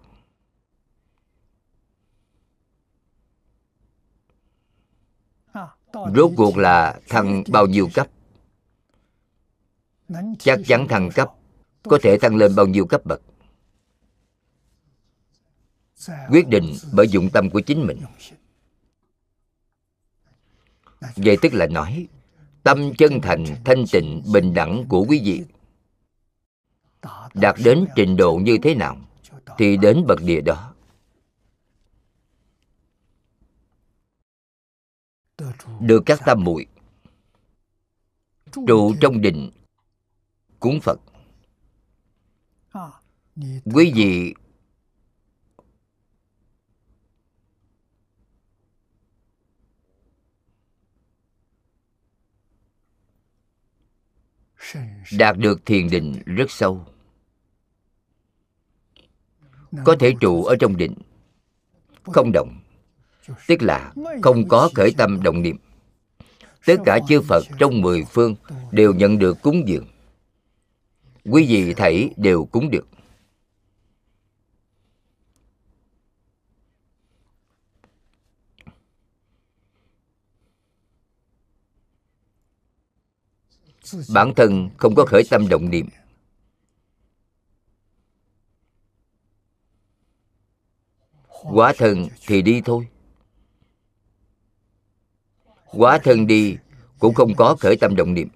[6.15, 8.07] Rốt cuộc là thăng bao nhiêu cấp?
[10.39, 11.33] Chắc chắn thăng cấp,
[11.83, 13.21] có thể tăng lên bao nhiêu cấp bậc?
[16.31, 18.01] Quyết định bởi dụng tâm của chính mình.
[21.17, 22.09] Vậy tức là nói
[22.67, 25.45] tâm chân thành, thanh tịnh, bình đẳng của quý vị.
[27.35, 28.97] Đạt đến trình độ như thế nào,
[29.59, 30.75] thì đến bậc địa đó.
[35.81, 36.67] Được các tam muội,
[38.67, 39.51] trụ trong định,
[40.61, 41.01] cúng phật.
[43.75, 44.35] Quý vị
[55.19, 56.87] đạt được thiền định rất sâu.
[59.85, 60.95] Có thể trụ ở trong định.
[62.03, 62.61] Không động.
[63.47, 63.93] Tức là
[64.23, 65.57] không có khởi tâm động niệm.
[66.67, 68.35] Tất cả chư phật trong mười phương
[68.71, 69.87] đều nhận được cúng dường.
[71.25, 72.89] Quý vị thảy đều cúng được.
[84.15, 85.89] Bản thân không có khởi tâm động niệm.
[91.43, 92.89] Quá thân thì đi thôi.
[95.67, 96.57] Quá thân đi
[96.99, 98.29] cũng không có khởi tâm động niệm.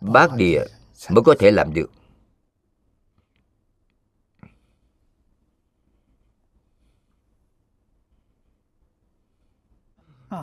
[0.00, 0.64] Bát địa
[1.10, 1.90] mới có thể làm được.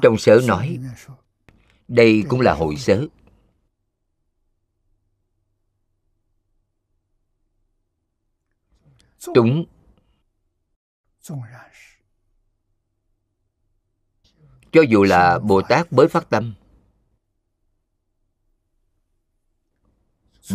[0.02, 0.80] Trong sớ nói,
[1.88, 3.06] đây cũng là hội sớ.
[9.36, 9.66] Đúng
[14.72, 16.54] cho dù là bồ tát mới phát tâm,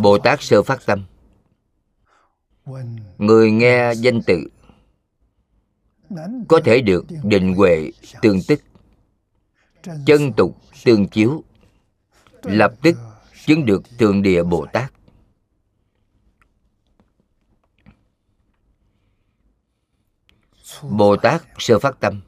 [0.00, 1.06] bồ tát sơ phát tâm,
[3.18, 4.48] người nghe danh tự
[6.48, 7.90] có thể được định huệ
[8.22, 8.60] tương tức
[10.06, 11.44] chân tục tương chiếu.
[12.42, 12.96] Lập tức
[13.46, 14.92] chứng được tượng địa bồ tát.
[20.82, 22.20] Bồ tát sơ phát tâm.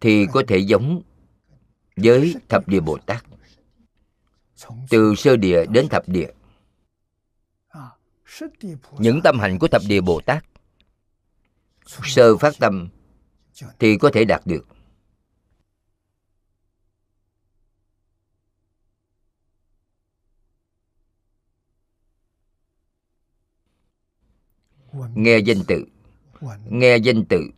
[0.00, 1.02] Thì có thể giống
[1.96, 3.24] với thập địa bồ tát.
[4.90, 6.30] Từ sơ địa đến thập địa.
[8.98, 10.44] Những tâm hành của thập địa bồ tát
[11.86, 12.88] sơ phát tâm
[13.78, 14.66] thì có thể đạt được.
[25.14, 25.84] Nghe danh tự
[26.70, 27.50] nghe danh tự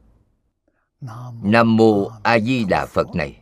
[1.43, 3.41] nam mô a di đà phật này.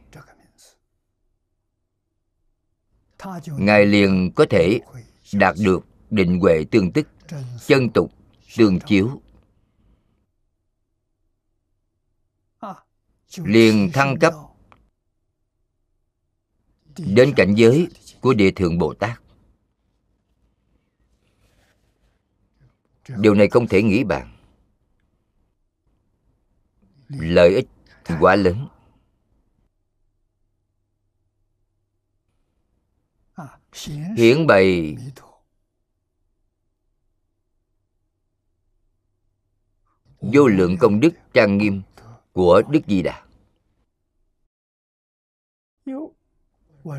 [3.47, 4.80] Ngài liền có thể
[5.32, 7.09] đạt được định huệ tương tức,
[7.66, 8.12] chân tục,
[8.57, 9.20] tương chiếu.
[13.35, 14.35] Liền thăng cấp
[16.99, 17.89] đến cảnh giới
[18.20, 19.20] của địa thượng bồ tát.
[23.09, 24.37] Điều này không thể nghĩ bàn.
[27.09, 27.66] Lợi ích
[28.20, 28.68] quá lớn.
[34.16, 34.97] Hiển bày
[40.20, 41.83] vô lượng công đức trang nghiêm
[42.37, 43.22] của đức di đà.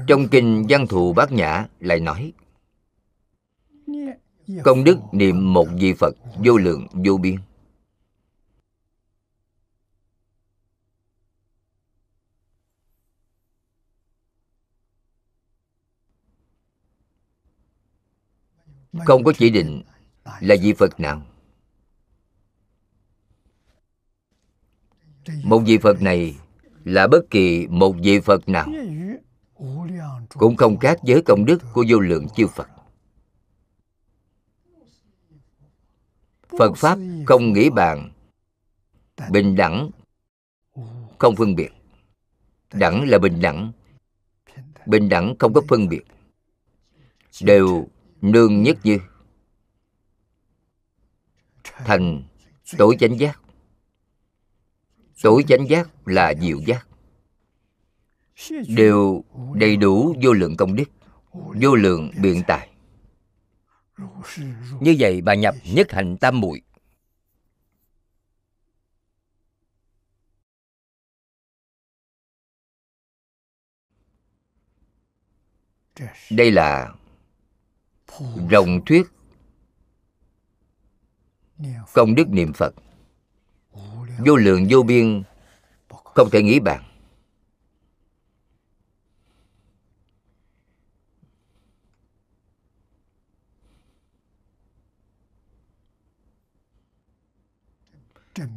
[0.08, 2.34] Trong kinh văn thù bát nhã lại nói,
[4.64, 6.16] công đức niệm một vị phật
[6.46, 7.36] vô lượng vô biên.
[19.06, 19.84] Không có chỉ định
[20.42, 21.37] là vị phật nào.
[25.44, 26.36] Một vị phật này
[26.84, 28.68] là bất kỳ một vị phật nào,
[30.30, 32.70] cũng không khác với công đức của vô lượng chư phật.
[36.60, 38.12] Phật pháp không nghĩ bàn,
[39.32, 39.92] bình đẳng,
[41.18, 41.70] không phân biệt.
[42.74, 43.72] Đẳng là bình đẳng
[44.88, 46.04] bình đẳng không có phân biệt,
[47.42, 47.88] đều
[48.22, 49.00] nương nhất như
[51.64, 52.24] thành
[52.78, 53.40] tối chánh giác
[55.22, 56.88] tối chánh giác là diệu giác.
[58.68, 59.24] Đều
[59.56, 60.90] đầy đủ vô lượng công đức,
[61.34, 62.70] vô lượng biện tài.
[64.82, 66.62] Như vậy bà nhập nhất hành tam muội.
[76.32, 76.94] Đây là
[78.52, 79.08] rồng thuyết
[81.94, 82.74] công đức niệm phật
[84.26, 85.24] vô lượng, vô biên,
[85.90, 86.84] không thể nghĩ bàn.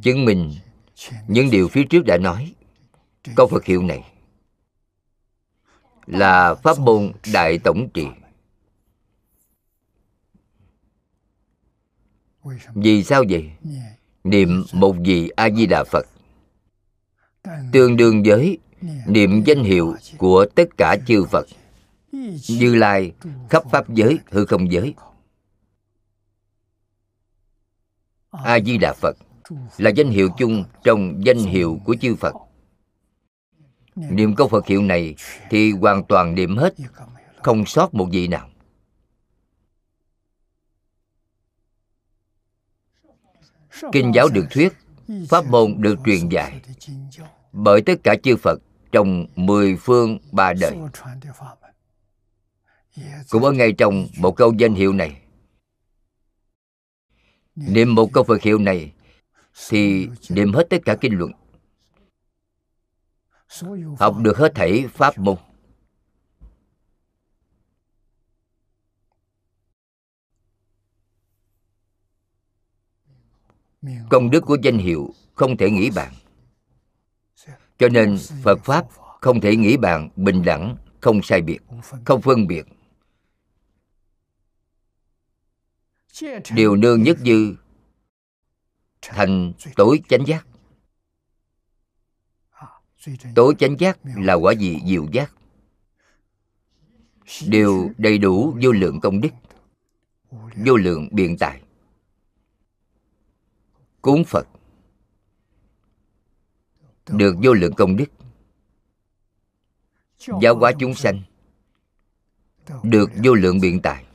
[0.01, 0.51] Chứng minh
[1.27, 2.53] những điều phía trước đã nói,
[3.35, 4.13] câu phật hiệu này
[6.05, 8.07] là pháp môn đại tổng trị
[12.75, 13.51] vì sao vậy?
[14.23, 16.05] Niệm một vị a di đà phật.
[17.71, 18.57] Tương đương với
[19.07, 21.47] niệm danh hiệu của tất cả chư phật.
[22.49, 23.11] Như lai,
[23.49, 24.93] khắp pháp giới, hư không giới.
[28.31, 29.17] A di đà phật
[29.77, 32.35] là danh hiệu chung trong danh hiệu của chư phật.
[33.95, 35.15] Niệm câu phật hiệu này
[35.49, 36.73] thì hoàn toàn niệm hết,
[37.43, 38.50] không sót một vị nào.
[43.91, 44.73] Kinh giáo được thuyết,
[45.29, 46.61] pháp môn được truyền dạy.
[47.51, 48.59] Bởi tất cả chư phật
[48.91, 50.77] trong mười phương ba đời.
[53.29, 55.21] Cũng ở ngay trong một câu danh hiệu này.
[57.55, 58.93] Niệm một câu phật hiệu này
[59.69, 61.31] thì niệm hết tất cả kinh luận.
[63.99, 65.37] Học được hết thảy pháp môn.
[74.09, 76.13] Công đức của danh hiệu không thể nghĩ bàn.
[77.77, 78.87] Cho nên phật pháp
[79.21, 81.59] không thể nghĩ bàn bình đẳng, không sai biệt,
[82.05, 82.65] không phân biệt.
[86.55, 87.55] Điều nương nhất dư
[89.01, 90.47] thành tối chánh giác.
[93.35, 94.79] Tối chánh giác là quả gì?
[94.85, 95.33] Diệu giác.
[97.47, 99.29] Đều đầy đủ vô lượng công đức,
[100.65, 101.61] vô lượng biện tài
[104.01, 104.47] cúng phật.
[107.09, 108.05] Được vô lượng công đức.
[110.41, 111.21] Giáo hóa chúng sanh.
[112.83, 114.05] Được vô lượng biện tài.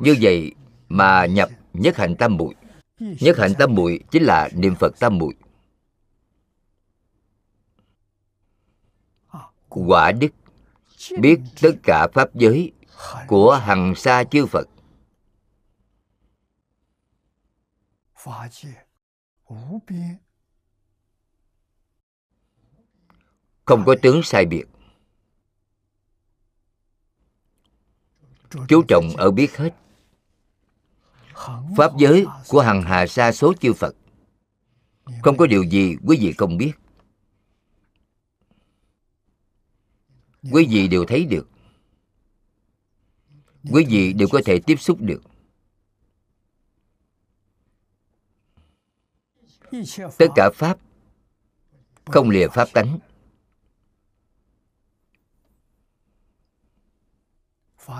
[0.00, 0.54] Như vậy
[0.88, 2.54] mà nhập nhất hạnh tam muội.
[2.98, 5.34] Nhất hạnh tam muội chính là niệm phật tam muội.
[9.68, 10.28] Quả đức
[11.18, 12.72] biết tất cả pháp giới
[13.26, 14.68] của hằng sa chư phật.
[23.64, 24.64] Không có tướng sai biệt.
[28.68, 29.74] Chú trọng ở biết hết.
[31.76, 33.96] Pháp giới của hằng hà sa số chư phật.
[35.22, 36.72] Không có điều gì quý vị không biết.
[40.52, 41.48] Quý vị đều thấy được.
[43.72, 45.22] Quý vị đều có thể tiếp xúc được.
[50.18, 50.78] Tất cả pháp
[52.04, 52.98] không lìa pháp tánh.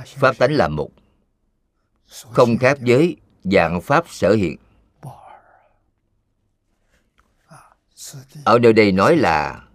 [0.06, 0.90] Pháp tánh là một,
[2.06, 4.56] không khác với dạng pháp sở hiện.
[8.44, 9.68] Ở nơi đây nói là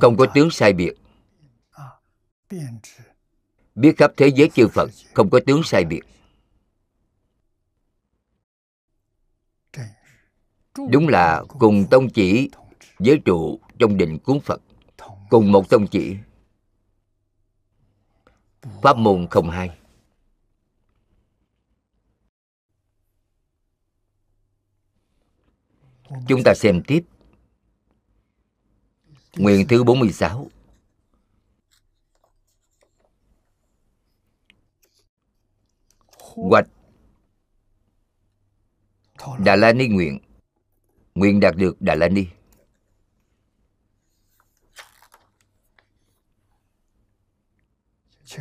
[0.00, 0.94] không có tướng sai biệt
[3.74, 6.00] biết khắp thế giới chư phật, không có tướng sai biệt.
[10.90, 12.50] Đúng là cùng tông chỉ
[12.98, 14.62] với trụ trong định cuốn phật,
[15.30, 16.16] cùng một tông chỉ.
[18.82, 19.78] Pháp môn không hai.
[26.28, 27.04] Chúng ta xem tiếp.
[29.36, 30.50] Nguyện thứ 46
[36.36, 36.66] hoạch
[39.38, 40.18] Đà La Ni nguyện.
[41.14, 42.26] Nguyện đạt được Đà La Ni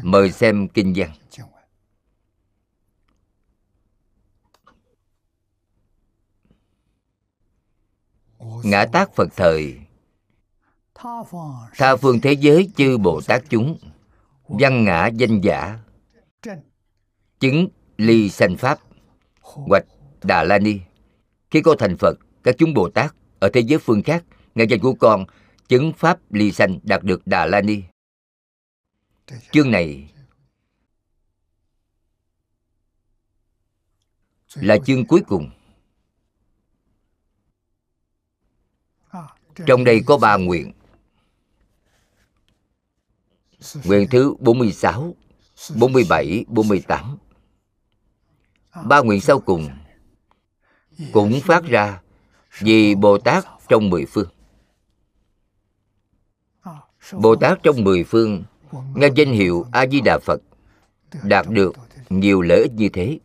[0.02, 1.12] Mời xem kinh văn.
[8.64, 9.80] Ngã tác Phật thời.
[11.78, 13.78] Tha phương thế giới chư Bồ Tát chúng.
[14.48, 15.80] Văn ngã danh giả.
[17.40, 17.68] Chứng
[17.98, 18.80] ly sanh pháp
[19.42, 19.86] hoặc
[20.24, 20.80] Đà La Ni.
[21.52, 24.24] Khi con thành Phật Các chúng Bồ Tát Ở thế giới phương khác
[24.56, 25.26] nghe danh của con
[25.68, 27.82] Chứng pháp ly sanh đạt được Đà La Ni.
[29.52, 30.10] Chương này
[34.56, 35.50] Là chương cuối cùng.
[39.66, 40.72] Trong đây có ba nguyện.
[43.84, 45.16] Nguyện thứ 46,
[45.76, 47.18] 47, 48
[48.82, 49.70] Ba nguyện sau cùng
[51.14, 52.02] Cũng phát ra
[52.60, 54.30] vì Bồ Tát trong mười phương.
[57.12, 58.44] Bồ Tát trong mười phương,
[58.96, 60.42] Nghe danh hiệu A-di-đà Phật,
[61.24, 61.74] Đạt được
[62.10, 63.20] nhiều lợi ích như thế.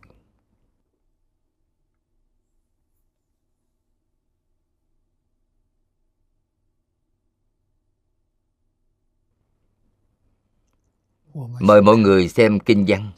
[11.59, 13.11] Mời mọi người xem kinh văn.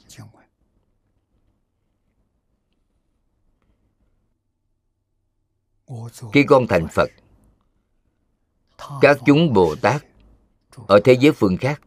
[6.33, 7.09] Khi con thành Phật,
[9.01, 10.05] Các chúng Bồ Tát
[10.87, 11.81] Ở thế giới phương khác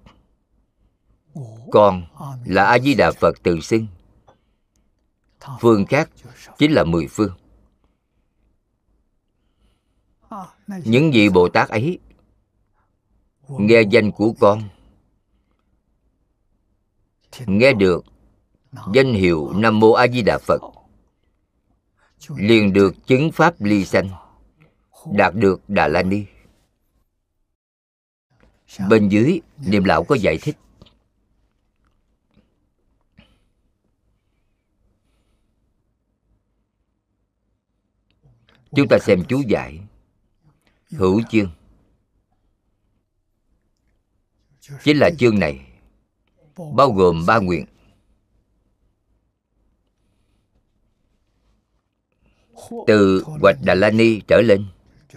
[1.70, 2.05] Con
[2.44, 3.86] là A-di-đà Phật tự xưng
[5.61, 6.11] Phương khác
[6.59, 7.32] chính là mười phương.
[10.66, 11.98] Những vị Bồ Tát ấy
[13.48, 14.62] Nghe danh của con,
[17.46, 18.05] nghe được
[18.94, 20.61] danh hiệu nam mô a di đà phật
[22.29, 24.09] liền được chứng pháp ly sanh
[25.12, 26.25] đạt được đà la ni
[28.89, 30.57] bên dưới niệm lão có giải thích.
[38.77, 39.81] Chúng ta xem chú giải
[40.91, 41.51] hữu chương.
[44.85, 45.66] Chính là chương này
[46.57, 47.66] bao gồm ba nguyện
[52.87, 54.65] từ hoạch đà la ni trở lên,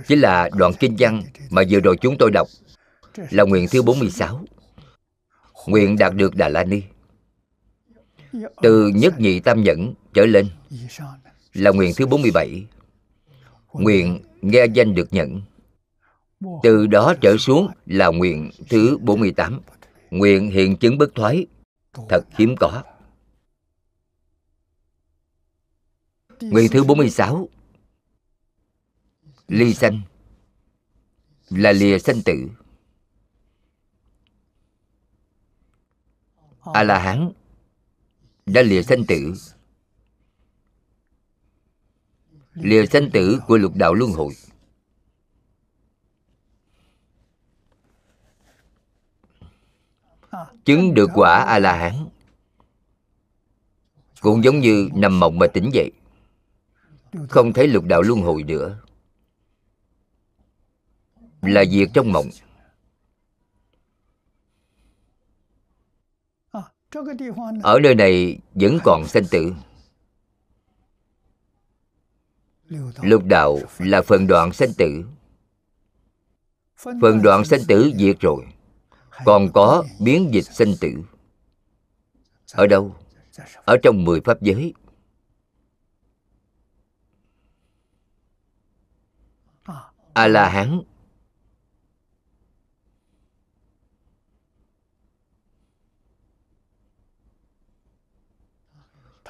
[0.08, 2.48] chính là đoạn kinh văn mà vừa rồi chúng tôi đọc,
[3.30, 4.45] là nguyện thứ 46
[5.68, 6.82] nguyện đạt được đà la ni
[8.62, 10.48] từ nhất nhị tam nhẫn trở lên,
[11.54, 12.66] là nguyện thứ 47
[13.74, 15.41] nguyện nghe danh được nhận.
[16.64, 19.62] Từ đó trở xuống là nguyện thứ 48
[20.12, 21.45] Nguyện hiện chứng bất thoái,
[22.10, 22.84] Thật hiếm có.
[26.41, 27.49] Nguyện thứ 46
[29.47, 30.01] Ly sanh
[31.49, 32.49] Là lìa sanh tử
[36.73, 37.31] A-la-hán
[38.45, 39.33] Đã lìa sanh tử
[42.53, 44.33] Lìa sanh tử của lục đạo luân hồi.
[50.65, 52.07] Chứng được quả a la hán
[54.21, 55.91] cũng giống như nằm mộng mà tỉnh dậy
[57.30, 58.80] không thấy lục đạo luân hồi nữa.
[61.41, 62.30] Là việc trong mộng.
[67.64, 69.53] Ở nơi này vẫn còn sanh tử.
[73.01, 75.05] Lục đạo là phần đoạn sanh tử.
[76.78, 78.45] Phần đoạn sanh tử diệt rồi.
[79.26, 80.89] Còn có biến dịch sanh tử.
[82.53, 82.95] Ở đâu?
[83.66, 84.74] Ở trong mười pháp giới.
[90.18, 90.82] A la hán.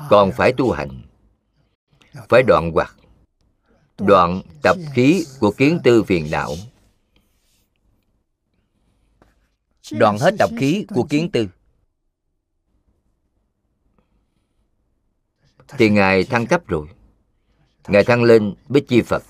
[0.09, 1.01] Còn phải tu hành,
[2.29, 2.95] phải đoạn hoặc
[3.97, 6.55] đoạn tập khí của kiến tư phiền não.
[9.91, 11.47] Đoạn hết tập khí của kiến tư.
[15.67, 16.87] Thì ngài thăng cấp rồi.
[17.87, 19.23] Ngài thăng lên bích chi phật.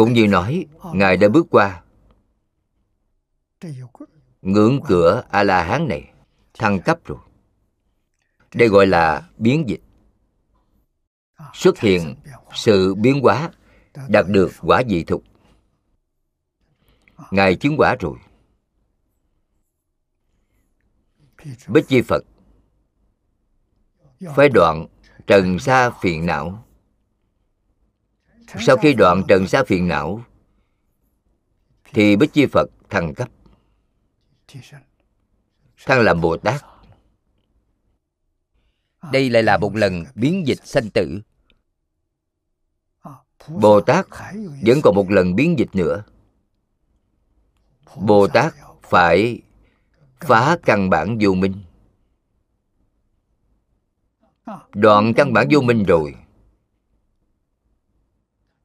[0.00, 1.82] Cũng như nói, ngài đã bước qua.
[4.42, 6.12] Ngưỡng cửa a la hán này,
[6.54, 7.18] thăng cấp rồi.
[8.54, 9.80] Đây gọi là biến dịch.
[11.54, 12.14] Xuất hiện
[12.54, 13.50] sự biến hóa,
[14.08, 15.24] đạt được quả dị thục.
[17.30, 18.18] Ngài chứng quả rồi.
[21.68, 22.24] Bích chi phật.
[24.36, 24.86] Phải đoạn
[25.26, 26.64] trần sa phiền não
[28.58, 30.24] sau khi đoạn trần sa phiền não
[31.84, 33.28] thì bích chi phật thăng cấp.
[35.86, 36.64] Thăng làm bồ tát.
[39.12, 41.20] Đây lại là một lần biến dịch sanh tử.
[43.48, 44.06] Bồ tát
[44.62, 46.04] vẫn còn một lần biến dịch nữa.
[47.96, 49.42] Bồ tát phải
[50.20, 51.62] phá căn bản vô minh.
[54.74, 56.14] Đoạn căn bản vô minh rồi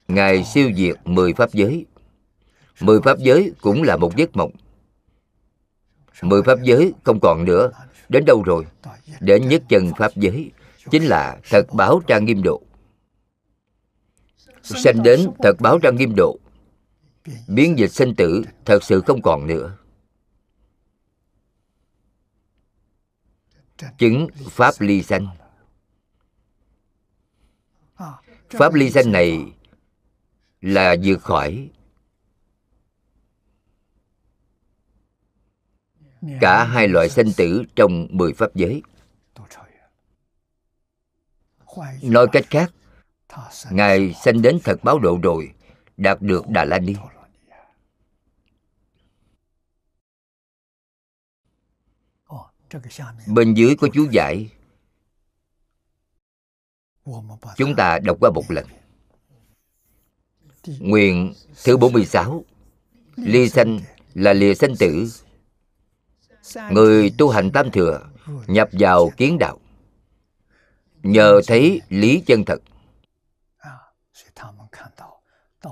[0.08, 1.86] ngài siêu diệt mười pháp giới.
[2.80, 4.52] Mười pháp giới cũng là một giấc mộng.
[6.22, 7.72] Mười pháp giới không còn nữa.
[8.10, 8.66] Đến đâu rồi?
[9.20, 10.52] Đến nhất chân pháp giới,
[10.92, 12.62] chính là thật báo trang nghiêm độ.
[14.64, 16.40] Sanh đến thật báo trang nghiêm độ,
[17.48, 19.78] biến dịch sinh tử thật sự không còn nữa.
[23.98, 25.28] Chứng pháp ly sanh.
[28.50, 29.54] Pháp ly sanh này
[30.62, 31.70] là vượt khỏi.
[36.42, 38.82] Cả hai loại sanh tử trong mười pháp giới.
[42.02, 42.74] Nói cách khác
[43.72, 45.54] ngài sanh đến thật báo độ rồi
[45.98, 46.96] đạt được đà la ni
[53.28, 54.50] bên dưới có chú giải.
[57.56, 58.66] Chúng ta đọc qua một lần
[60.80, 62.46] nguyện thứ 46
[63.16, 63.80] ly sanh
[64.14, 65.12] là lìa sanh tử.
[66.72, 68.02] Người tu hành tam thừa
[68.48, 69.60] nhập vào kiến đạo,
[71.04, 72.62] nhờ thấy lý chân thật.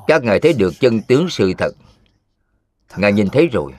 [0.07, 1.71] Các ngài thấy được chân tướng sự thật.
[2.97, 3.73] Ngài nhìn thấy rồi.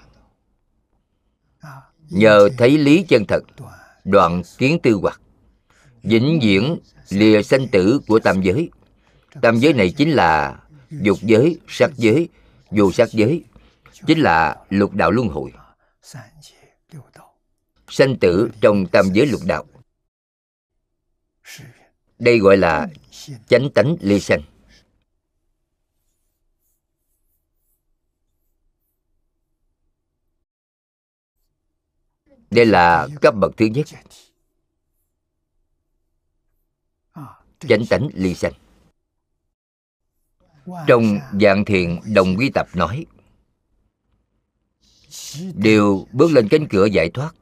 [2.09, 3.41] Nhờ thấy lý chân thật,
[4.05, 5.21] đoạn kiến tư hoặc,
[6.03, 8.71] vĩnh viễn lìa sanh tử của tam giới.
[9.43, 10.59] Tam giới này chính là
[11.03, 12.29] dục giới, sắc giới,
[12.71, 13.45] vô sắc giới,
[14.07, 15.53] chính là lục đạo luân hồi.
[17.89, 19.65] Sanh tử trong tam giới lục đạo.
[22.19, 22.89] Đây gọi là
[23.49, 24.41] chánh tánh ly sanh.
[32.51, 33.87] Đây là cấp bậc thứ nhất.
[37.59, 38.53] Chánh tánh ly sanh
[40.87, 43.07] trong dạng thiền đồng quy tập nói
[45.55, 47.35] đều bước lên cánh cửa giải thoát.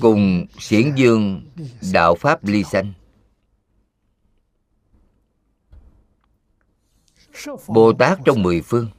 [0.00, 1.50] Cùng xiển dương
[1.92, 2.92] đạo pháp ly sanh.
[7.68, 8.90] Bồ tát trong mười phương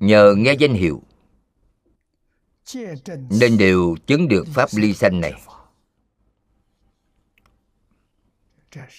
[0.00, 1.02] nhờ nghe danh hiệu
[3.30, 5.42] nên đều chứng được pháp ly sanh này.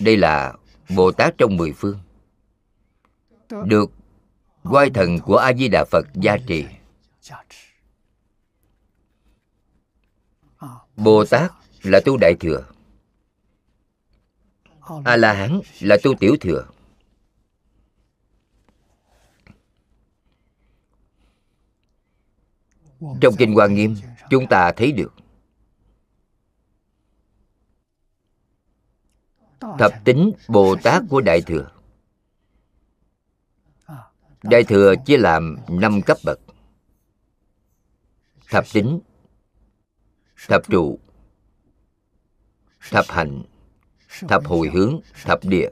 [0.02, 0.54] Đây là
[0.96, 2.00] bồ tát trong mười phương.
[3.66, 3.92] Được
[4.64, 6.66] quay thần của a di đà phật gia trì.
[10.96, 11.52] Bồ tát
[11.84, 12.66] là tu đại thừa.
[15.06, 16.66] A la hán là tu tiểu thừa.
[23.22, 23.96] Trong kinh hoa nghiêm,
[24.30, 25.14] chúng ta thấy được
[29.80, 31.72] thập tính bồ tát của đại thừa.
[34.44, 36.40] Đại thừa chia làm năm cấp bậc.
[38.50, 39.00] Thập tính,
[40.48, 41.00] thập trụ,
[42.92, 43.44] thập hạnh
[44.28, 45.70] thập hồi hướng, thập địa.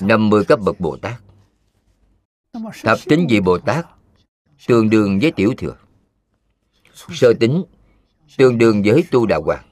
[0.00, 1.20] 50 cấp bậc Bồ Tát.
[2.82, 3.86] Thập tính vị Bồ Tát?
[4.66, 5.76] Tương đương với tiểu thừa.
[6.94, 7.64] Sơ tính,
[8.36, 9.64] tương đương với tu đà hoàng.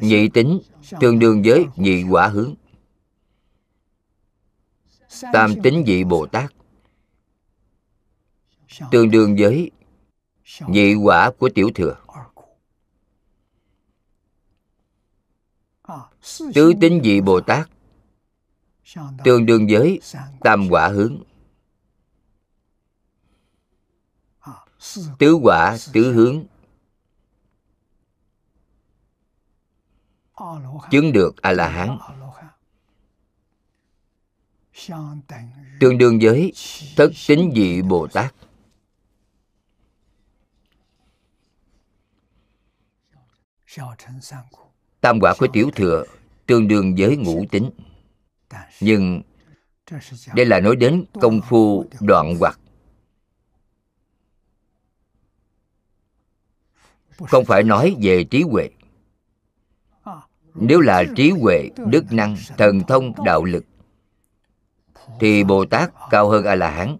[0.00, 0.60] Nhị tính,
[1.00, 2.54] tương đương với nhị quả hướng.
[5.32, 6.52] Tam tính vị Bồ Tát.
[8.90, 9.70] Tương đương với
[10.68, 11.96] nhị quả của tiểu thừa.
[16.54, 17.68] Tứ tính vị bồ tát
[19.24, 20.00] tương đương với
[20.40, 21.22] tam quả hướng.
[25.18, 26.44] Tứ quả, tứ hướng.
[30.90, 31.98] Chứng được a la hán
[35.80, 36.52] tương đương với
[36.96, 38.34] thất tính vị bồ tát
[45.00, 46.04] tam quả của tiểu thừa
[46.46, 47.70] tương đương với ngũ tính
[48.80, 49.22] nhưng
[50.34, 52.58] đây là nói đến công phu đoạn hoặc
[57.18, 58.70] không phải nói về trí huệ.
[60.54, 63.64] Nếu là trí huệ, đức năng, thần thông, đạo lực,
[65.20, 66.96] thì bồ tát cao hơn a la hán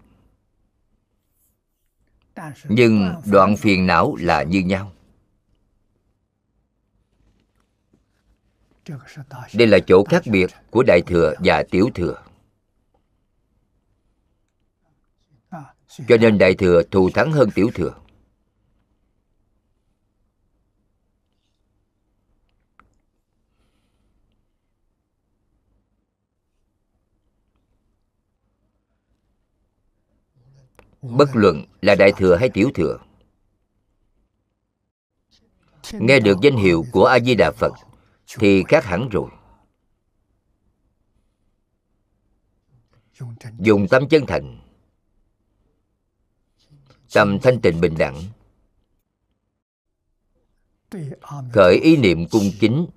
[2.69, 4.92] nhưng đoạn phiền não là như nhau.
[9.53, 12.23] Đây là chỗ khác biệt của đại thừa và tiểu thừa.
[16.07, 17.93] Cho nên đại thừa thù thắng hơn tiểu thừa.
[31.01, 32.97] Bất luận là đại thừa hay tiểu thừa
[35.99, 37.73] nghe được danh hiệu của a di đà phật
[38.39, 39.29] thì khác hẳn rồi.
[43.59, 44.59] Dùng tâm chân thành,
[47.13, 48.23] tâm thanh tịnh bình đẳng,
[51.53, 52.87] khởi ý niệm cung kính.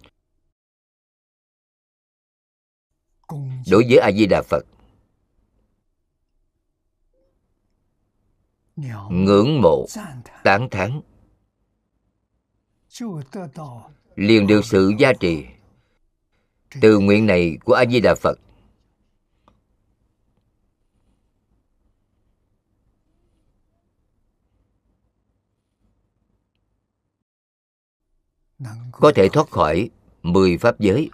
[3.70, 4.62] Đối với a di đà phật,
[9.10, 9.86] ngưỡng mộ,
[10.44, 11.00] tán thán
[14.16, 15.46] liền được sự gia trì
[16.80, 18.38] từ nguyện này của a di đà phật.
[28.92, 29.90] Có thể thoát khỏi
[30.22, 31.10] mười pháp giới.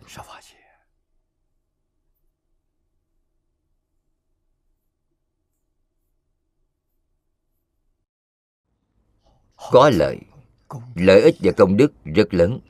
[9.71, 10.19] Có lợi
[10.95, 12.61] lợi ích và công đức rất lớn.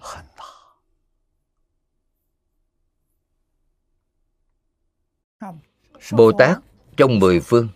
[6.13, 6.59] Bồ tát
[6.97, 7.69] trong mười phương.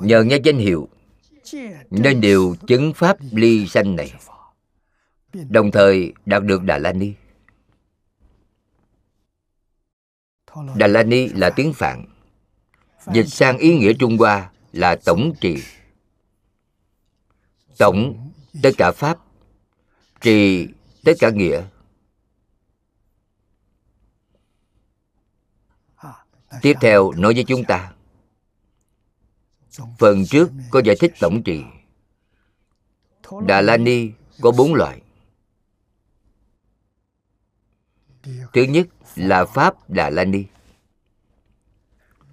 [0.00, 0.88] Nhờ nghe danh hiệu
[1.90, 4.12] nên đều chứng pháp ly sanh này.
[5.48, 7.12] đồng thời đạt được đà la ni.
[10.74, 12.04] Đà la ni là tiếng phạn.
[13.14, 15.56] Dịch sang ý nghĩa trung hoa là tổng trì.
[17.78, 18.29] Tổng
[18.62, 19.18] tất cả pháp,
[20.20, 20.68] trì
[21.04, 21.62] tất cả nghĩa.
[26.62, 27.92] Tiếp theo nói với chúng ta,
[29.98, 31.62] phần trước có giải thích tổng trì.
[33.46, 35.02] Đà la ni có bốn loại.
[38.52, 38.86] Thứ nhất
[39.16, 40.44] là pháp đà la ni.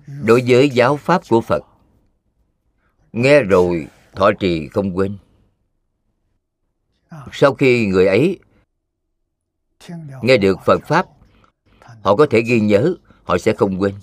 [0.07, 1.63] Đối với giáo pháp của phật,
[3.11, 5.17] nghe rồi thọ trì không quên.
[7.09, 7.25] À.
[7.31, 8.39] sau khi người ấy
[10.21, 11.05] nghe được phật pháp,
[12.01, 13.95] họ có thể ghi nhớ, họ sẽ không quên.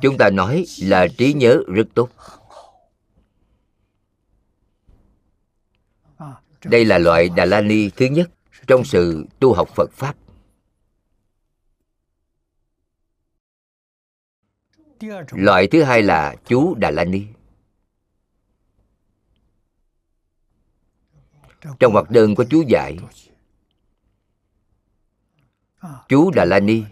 [0.00, 2.08] Chúng ta nói là trí nhớ rất tốt.
[6.64, 8.30] Đây là loại đà la ni thứ nhất
[8.66, 10.16] trong sự tu học phật pháp.
[15.30, 17.22] Loại thứ hai là chú đà la ni
[21.78, 22.96] trong hoạt đơn có chú giải
[26.08, 26.82] chú đà la ni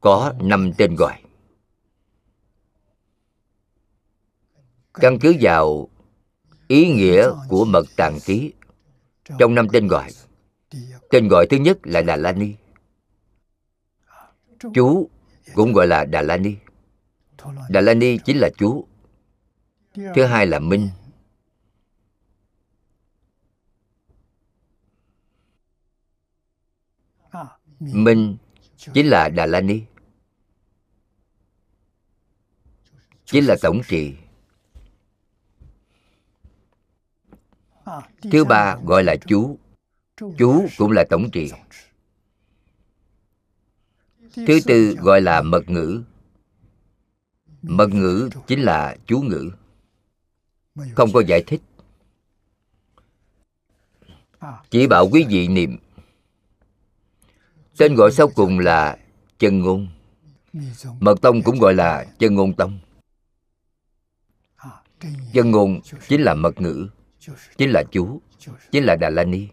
[0.00, 1.22] có năm tên gọi.
[4.94, 5.88] Căn cứ vào
[6.68, 8.52] ý nghĩa của mật tàng ký
[9.38, 10.10] trong năm tên gọi
[11.10, 12.54] tên gọi thứ nhất là đà la ni
[14.74, 15.08] chú
[15.54, 16.54] cũng gọi là đà la ni
[17.68, 18.86] đà la ni chính là chú.
[19.94, 20.88] Thứ hai là minh.
[27.92, 28.36] Minh
[28.76, 29.80] chính là đà la ni
[33.24, 34.14] chính là tổng trị
[38.32, 39.58] thứ ba gọi là chú.
[40.38, 41.50] Chú cũng là tổng trị
[44.34, 46.02] thứ tư gọi là mật ngữ.
[47.62, 49.50] Mật ngữ chính là chú ngữ.
[50.94, 51.60] Không có giải thích.
[54.70, 55.78] Chỉ bảo quý vị niệm
[57.78, 58.98] tên gọi sau cùng là
[59.38, 59.88] chân ngôn.
[61.00, 62.78] Mật tông cũng gọi là chân ngôn tông.
[65.32, 66.88] Chân ngôn chính là mật ngữ,
[67.56, 68.20] chính là chú,
[68.70, 69.48] chính là đà la ni.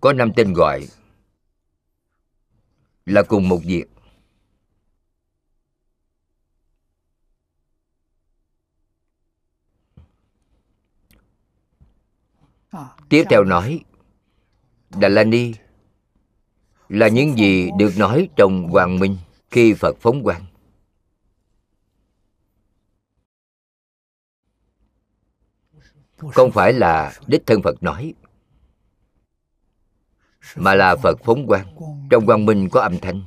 [0.00, 0.88] Có năm tên gọi
[3.06, 3.84] là cùng một việc.
[13.08, 13.84] Tiếp theo nói
[15.00, 15.54] Dalani
[16.88, 19.16] là những gì được nói trong hoàng minh
[19.50, 20.44] khi phật phóng quang.
[26.32, 28.14] Không phải là đích thân phật nói,
[30.56, 31.76] mà là phật phóng quang
[32.10, 33.22] trong quang minh có âm thanh.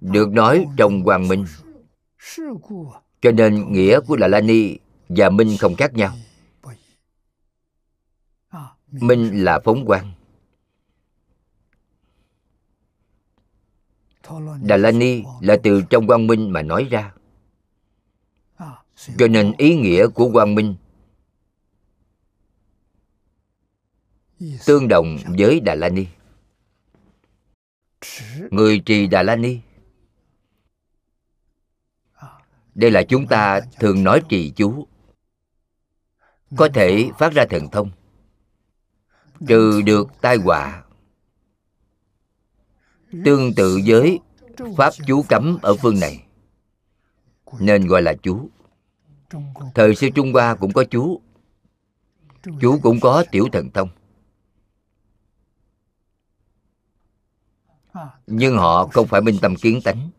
[0.00, 1.44] Được nói trong quang minh
[3.26, 4.76] cho nên nghĩa của là la ni
[5.08, 6.16] và minh không khác nhau.
[8.90, 10.12] Minh là phóng quang
[14.62, 17.14] đà la ni là từ trong quang minh mà nói ra.
[19.18, 20.74] Cho nên ý nghĩa của quang minh
[24.66, 26.06] tương đồng với đà la ni
[28.50, 29.58] người trì đà la ni
[32.76, 34.86] đây là chúng ta thường nói trì chú.
[36.56, 37.90] Có thể phát ra thần thông.
[39.48, 40.84] Trừ được tai họa.
[43.24, 44.18] Tương tự với
[44.76, 46.24] pháp chú cấm ở phương này.
[47.60, 48.48] Nên gọi là chú.
[49.74, 51.20] Thời xưa trung hoa cũng có chú.
[52.60, 53.88] Chú cũng có tiểu thần thông.
[58.26, 60.10] Nhưng họ không phải minh tâm kiến tánh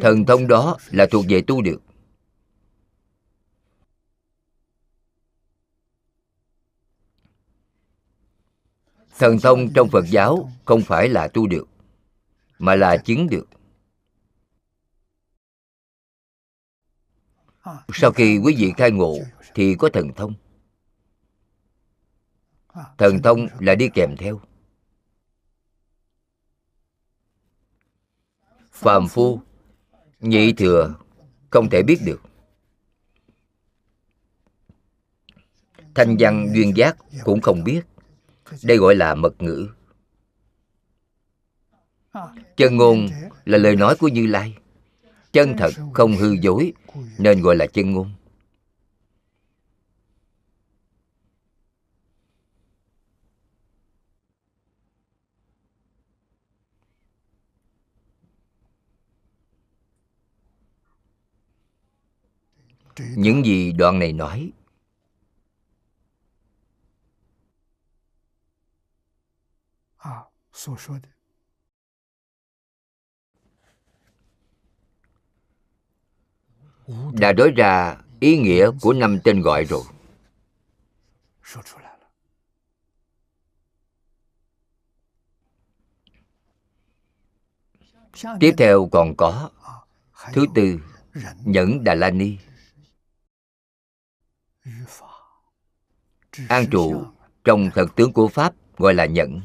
[0.00, 1.82] thần thông đó là thuộc về tu được.
[9.18, 11.68] Thần thông trong phật giáo không phải là tu được,
[12.58, 13.48] mà là chứng được.
[17.92, 19.16] Sau khi quý vị khai ngộ
[19.54, 20.34] thì có thần thông.
[22.98, 24.40] Thần thông là đi kèm theo.
[28.72, 29.40] Phàm phu
[30.20, 30.94] nhị thừa
[31.50, 32.20] không thể biết được.
[35.94, 37.82] Thanh văn duyên giác cũng không biết.
[38.62, 39.68] Đây gọi là mật ngữ.
[42.56, 43.08] Chân ngôn
[43.44, 44.56] là lời nói của như lai.
[45.32, 46.72] Chân thật không hư dối
[47.18, 48.12] nên gọi là chân ngôn
[63.16, 64.52] những gì đoạn này nói.
[77.12, 79.82] Đã nói ra ý nghĩa của năm tên gọi rồi.
[88.40, 89.50] Tiếp theo còn có
[90.32, 90.80] thứ tư
[91.44, 92.36] nhẫn đà la ni
[96.48, 97.04] an trụ
[97.44, 99.42] trong thật tướng của pháp gọi là nhẫn.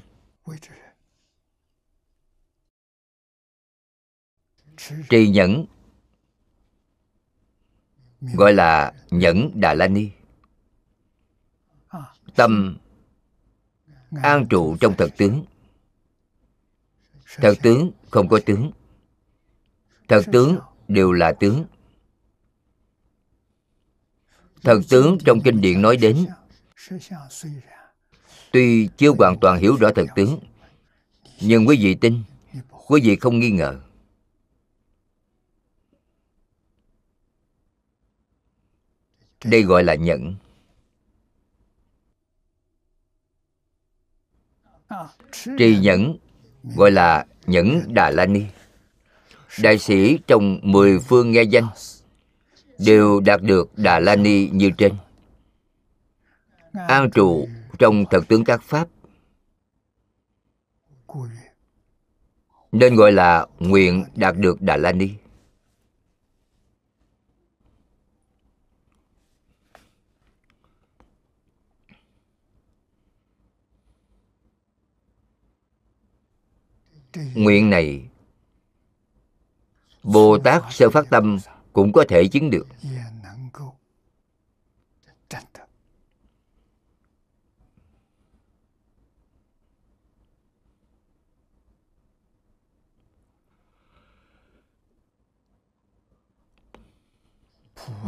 [5.09, 5.65] Trì nhẫn
[8.21, 10.09] gọi là nhẫn đà la ni.
[12.35, 12.77] Tâm
[14.23, 15.45] an trụ trong thật tướng.
[17.35, 18.71] Thật tướng không có tướng.
[20.07, 21.65] Thật tướng đều là tướng.
[24.65, 26.25] Thần tướng trong kinh điển nói đến.
[28.51, 30.39] Tuy chưa hoàn toàn hiểu rõ thần tướng,
[31.41, 32.23] Nhưng quý vị tin,
[32.87, 33.79] Quý vị không nghi ngờ.
[39.43, 40.35] Đây gọi là nhẫn.
[45.57, 46.17] Trì nhẫn
[46.63, 48.41] gọi là nhẫn Đà La Ni.
[49.61, 51.67] Đại sĩ trong mười phương nghe danh
[52.79, 54.93] đều đạt được đà la ni như trên.
[56.87, 57.47] An trụ
[57.79, 58.87] trong thật tướng các pháp,
[62.71, 65.09] nên gọi là nguyện đạt được đà la ni
[77.35, 78.09] nguyện này,
[80.03, 81.37] bồ tát sơ phát tâm
[81.75, 82.67] cũng có thể chứng được.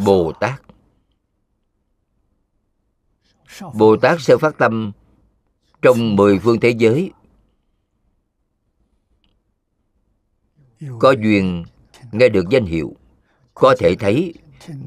[0.06, 0.62] Bồ tát
[3.74, 4.92] bồ tát sẽ phát tâm
[5.82, 7.12] trong mười phương thế giới.
[11.00, 11.66] Có duyên
[12.12, 12.97] nghe được danh hiệu
[13.60, 14.34] có thể thấy,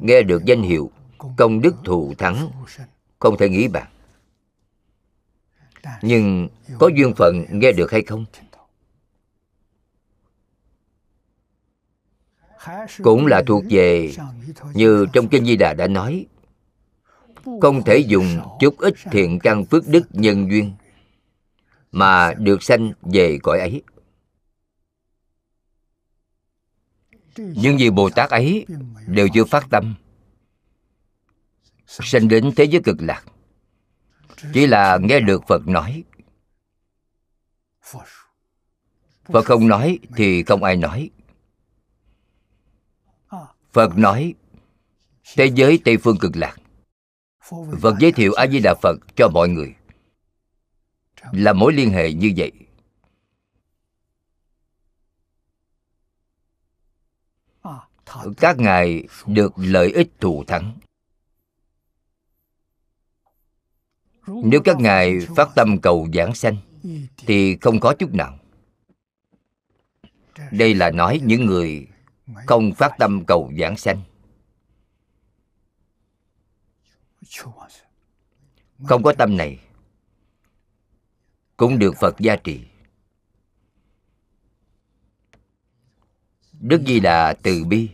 [0.00, 0.90] nghe được danh hiệu
[1.36, 2.50] công đức thù thắng,
[3.18, 3.86] không thể nghĩ bạn
[6.02, 6.48] nhưng
[6.78, 8.24] có duyên phận nghe được hay không?
[13.02, 14.12] Cũng là thuộc về
[14.74, 16.26] như trong kinh di đà đã nói.
[17.60, 20.72] Không thể dùng chút ít thiện căn phước đức nhân duyên
[21.92, 23.82] mà được sanh về cõi ấy.
[27.36, 28.66] Nhưng vì bồ tát ấy
[29.06, 29.94] đều chưa phát tâm
[31.86, 33.24] sanh đến thế giới cực lạc.
[34.54, 36.04] Chỉ là nghe được phật nói.
[39.24, 41.10] Phật không nói thì không ai nói.
[43.72, 44.34] Phật nói,
[45.36, 46.56] thế giới tây phương cực lạc.
[47.80, 49.74] Phật giới thiệu a di đà phật cho mọi người.
[51.32, 52.52] Là mối liên hệ như vậy.
[58.36, 60.78] Các ngài được lợi ích thù thắng.
[64.26, 66.56] Nếu các ngài phát tâm cầu giảng sanh,
[67.16, 68.38] thì không có chút nào.
[70.50, 71.86] Đây là nói những người
[72.46, 74.02] không phát tâm cầu giảng sanh.
[78.88, 79.58] Không có tâm này,
[81.56, 82.69] cũng được phật gia trì.
[86.60, 87.90] Đức di đà từ bi.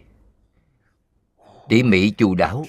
[1.69, 2.65] Tỉ mỉ chu đáo.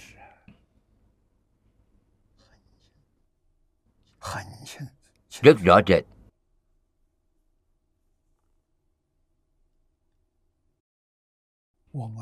[5.42, 6.04] Rất rõ rệt.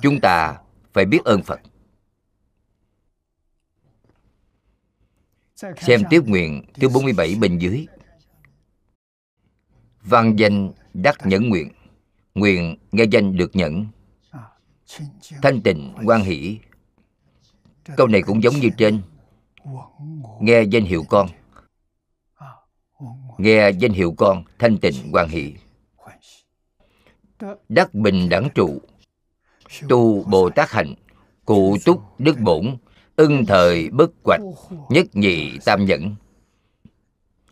[0.02, 0.62] Chúng ta
[0.94, 1.60] phải biết ơn phật.
[5.56, 7.88] Xem tiếp nguyện thứ 47 bên dưới.
[10.02, 11.72] Văn danh đắc nhẫn nguyện
[12.36, 13.86] nguyện nghe danh được nhẫn
[15.42, 16.60] thanh tịnh quan hỷ.
[17.98, 19.02] Câu này cũng giống như trên.
[20.40, 21.28] Nghe danh hiệu con.
[23.38, 25.54] Nghe danh hiệu con, thanh tịnh quan hỷ.
[27.70, 28.82] Đắc bình đẳng trụ.
[29.90, 30.94] Tu bồ tát hạnh,
[31.46, 32.78] cụ túc đức bổn,
[33.16, 34.42] ưng thời bất quạch,
[34.90, 36.16] nhất nhị tam nhẫn.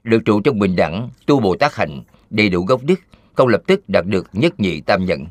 [0.04, 3.00] Được trụ trong bình đẳng, tu bồ tát hạnh, đầy đủ gốc đức
[3.36, 5.26] không lập tức đạt được nhất nhị tam nhẫn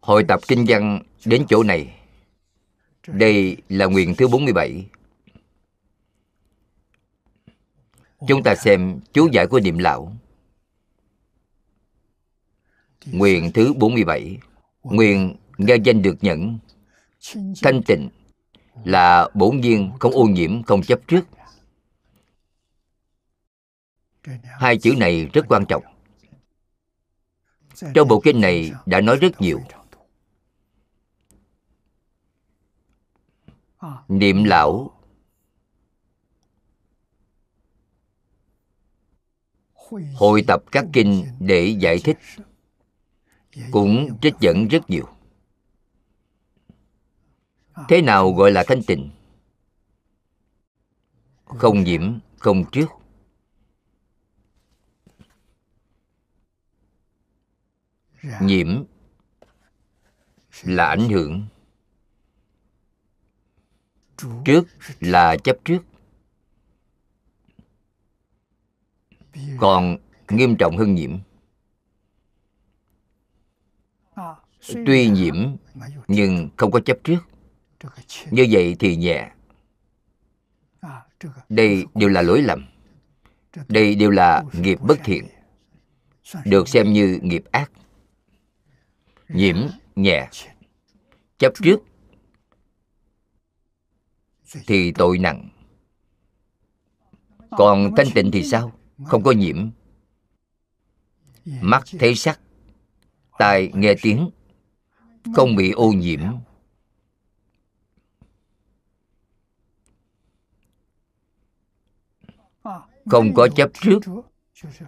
[0.00, 1.98] Hội tập kinh văn đến chỗ này.
[3.06, 4.86] Đây là nguyện thứ 47
[8.28, 10.12] Chúng ta xem chú giải của niệm lão.
[13.06, 14.38] Nguyện thứ 47
[14.82, 16.58] Nguyện nghe danh được nhẫn
[17.62, 18.08] Thanh tịnh
[18.84, 21.24] Là bổn nhiên không ô nhiễm, không chấp trước.
[24.42, 25.84] Hai chữ này rất quan trọng.
[27.94, 29.60] Trong bộ kinh này đã nói rất nhiều.
[34.08, 34.98] Niệm lão.
[40.14, 42.18] Hội tập các kinh để giải thích.
[43.70, 45.08] Cũng trích dẫn rất nhiều.
[47.88, 49.10] Thế nào gọi là thanh tịnh?
[51.44, 53.01] Không nhiễm, không trước.
[58.40, 58.84] Nhiễm
[60.62, 61.46] là ảnh hưởng.
[64.44, 64.68] Trước
[65.00, 65.78] là chấp trước.
[69.58, 69.96] Còn
[70.28, 71.18] nghiêm trọng hơn nhiễm.
[74.86, 75.56] Tuy nhiễm
[76.08, 77.18] nhưng không có chấp trước.
[78.30, 79.30] Như vậy thì nhẹ.
[81.48, 82.66] Đây đều là lỗi lầm.
[83.68, 85.28] Đây đều là nghiệp bất thiện.
[86.44, 87.70] được xem như nghiệp ác
[89.34, 89.56] nhiễm
[89.96, 90.28] nhẹ.
[91.38, 91.80] Chấp trước
[94.66, 95.48] thì tội nặng.
[97.50, 98.72] Còn thanh tịnh thì sao?
[99.04, 99.70] Không có nhiễm.
[101.44, 102.40] Mắt thấy sắc,
[103.38, 104.30] tai nghe tiếng,
[105.34, 106.20] không bị ô nhiễm.
[113.06, 114.00] Không có chấp trước,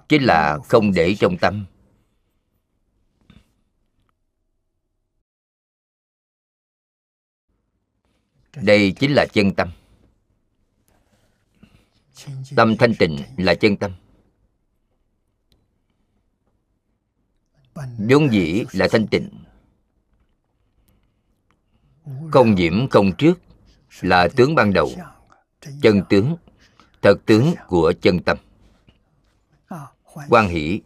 [0.09, 1.67] chính là không để trong tâm.
[8.57, 9.71] Đây chính là chân tâm.
[12.57, 13.93] Tâm thanh tịnh là chân tâm.
[17.99, 19.29] Vốn dĩ là thanh tịnh.
[22.31, 23.39] Không nhiễm, không trước
[24.01, 24.91] là tướng ban đầu,
[25.83, 26.37] chân tướng,
[27.03, 28.39] thật tướng của chân tâm.
[30.29, 30.81] Quan hỷ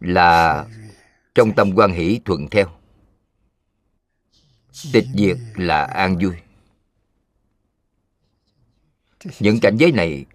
[0.00, 0.66] là
[1.34, 2.66] trong tâm quan hỷ thuận theo.
[4.92, 6.34] Tịch diệt là an vui.
[9.40, 10.26] Những cảnh giới này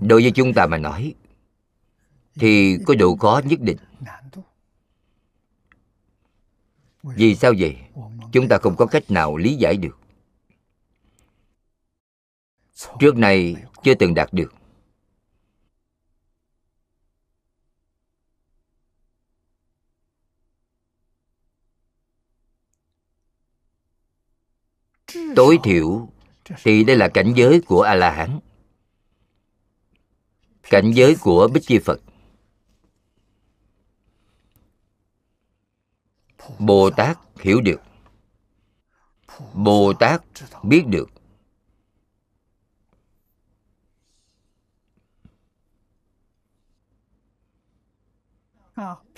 [0.00, 1.14] đối với chúng ta mà nói
[2.34, 3.76] thì có độ khó nhất định.
[7.02, 7.76] Vì sao vậy?
[8.32, 9.98] Chúng ta không có cách nào lý giải được.
[13.00, 14.54] Trước này chưa từng đạt được.
[25.36, 26.08] Tối thiểu
[26.62, 28.40] thì đây là cảnh giới của a la hán
[30.62, 32.00] cảnh giới của bích chi phật.
[36.58, 37.80] Bồ tát hiểu được.
[39.54, 40.22] Bồ tát
[40.62, 41.10] biết được.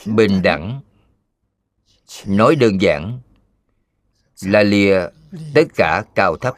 [0.06, 0.80] Bình đẳng,
[2.26, 3.20] nói đơn giản,
[4.42, 5.08] là lìa
[5.54, 6.54] tất cả cao thấp.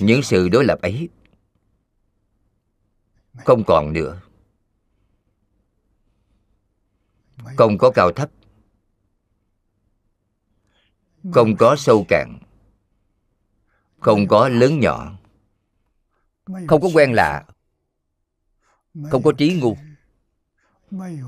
[0.00, 1.08] Những sự đối lập ấy
[3.44, 4.20] không còn nữa.
[7.56, 8.30] Không có cao thấp.
[11.32, 12.38] Không có sâu cạn.
[13.98, 15.18] Không có lớn nhỏ.
[16.44, 17.44] Không có quen lạ.
[19.10, 19.76] Không có trí ngu.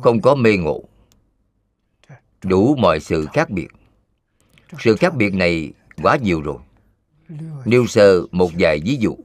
[0.03, 0.85] Không có mê ngộ.
[2.43, 3.69] Đủ mọi sự khác biệt
[4.79, 5.73] sự khác biệt này
[6.03, 6.59] quá nhiều rồi.
[7.65, 9.17] Nêu sơ một vài ví dụ.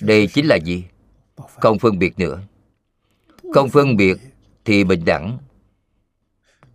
[0.00, 0.84] Đây chính là gì?
[1.36, 2.42] Không phân biệt nữa.
[3.54, 4.18] Không phân biệt
[4.64, 5.38] thì bình đẳng.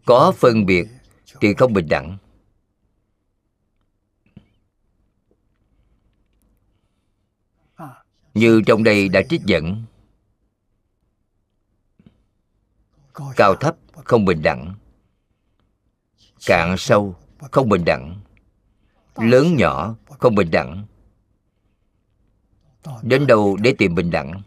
[0.05, 0.87] Có phân biệt
[1.41, 2.17] thì không bình đẳng.
[8.33, 9.83] Như trong đây đã trích dẫn
[13.35, 14.75] cao thấp, không bình đẳng.
[16.45, 17.15] Cạn sâu,
[17.51, 18.21] không bình đẳng.
[19.15, 20.85] Lớn nhỏ, không bình đẳng.
[23.01, 24.41] Đến đâu để tìm bình đẳng?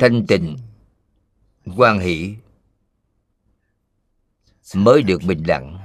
[0.00, 0.56] Thanh tịnh
[1.76, 2.36] quan hỷ,
[4.74, 5.83] mới được bình đẳng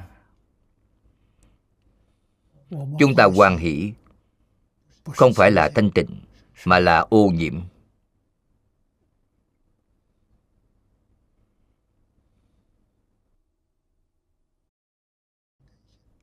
[2.70, 3.94] chúng ta quan hỷ.
[5.06, 6.22] Không phải là thanh tịnh,
[6.66, 7.62] mà là ô nhiễm.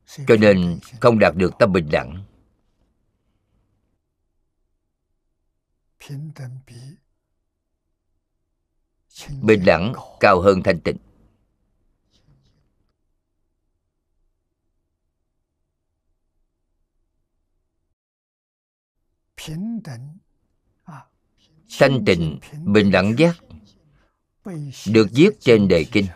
[0.06, 2.24] Cho nên không đạt được tâm bình đẳng.
[9.43, 10.97] Bình đẳng cao hơn thanh tịnh.
[20.84, 21.00] Ờ.
[21.78, 23.36] thanh tịnh bình đẳng giác
[24.86, 26.06] được viết trên đề kinh.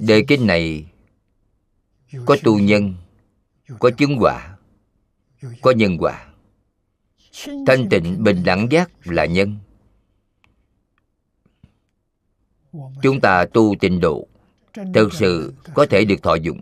[0.00, 0.86] Đề kinh này
[2.26, 2.94] có tu nhân,
[3.78, 4.56] có chứng quả,
[5.60, 6.26] có nhân quả.
[7.66, 9.58] Thanh tịnh, bình đẳng giác là nhân
[13.02, 14.26] chúng ta tu tịnh độ
[14.94, 16.60] thực sự có thể được thọ dụng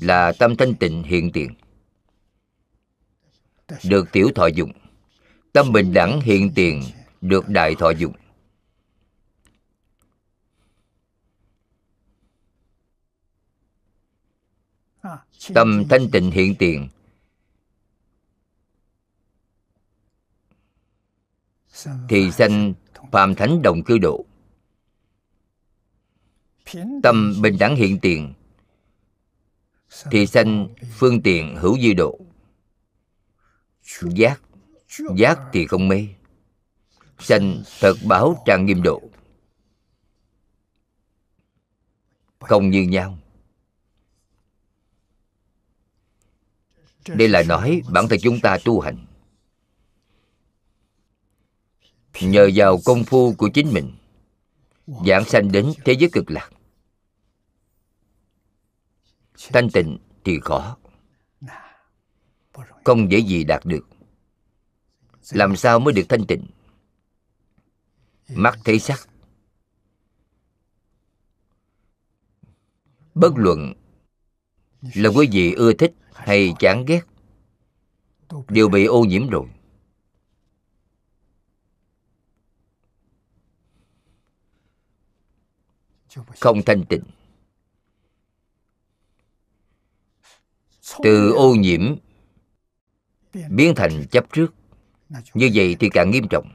[0.00, 1.54] là tâm thanh tịnh hiện tiền.
[3.84, 4.72] Được tiểu thọ dụng,
[5.52, 6.82] tâm bình đẳng hiện tiền
[7.20, 8.12] được đại thọ dụng.
[15.54, 16.88] Tâm thanh tịnh hiện tiền
[22.08, 22.74] thì sanh
[23.12, 24.24] phàm thánh đồng cư độ
[27.02, 28.34] tâm bình đẳng hiện tiền,
[30.10, 32.18] thì sanh phương tiện hữu dư độ.
[34.02, 34.40] Giác
[35.16, 36.06] giác thì không mê.
[37.18, 39.02] Sanh thật báo trang nghiêm độ.
[42.40, 43.18] Không như nhau.
[47.08, 49.06] Đây là nói bản thân chúng ta tu hành.
[52.20, 53.92] Nhờ vào công phu của chính mình,
[55.06, 56.50] giảng sanh đến thế giới cực lạc
[59.48, 60.76] thanh tịnh thì khó.
[62.84, 63.88] Không dễ gì đạt được.
[65.30, 66.46] Làm sao mới được thanh tịnh?
[68.28, 69.08] Mắt thấy sắc.
[73.14, 73.72] Bất luận
[74.94, 77.02] là quý vị ưa thích hay chán ghét,
[78.48, 79.46] đều bị ô nhiễm rồi.
[86.40, 87.02] Không thanh tịnh.
[91.02, 91.96] Từ ô nhiễm
[93.50, 94.54] biến thành chấp trước.
[95.34, 96.50] Như vậy thì càng nghiêm trọng.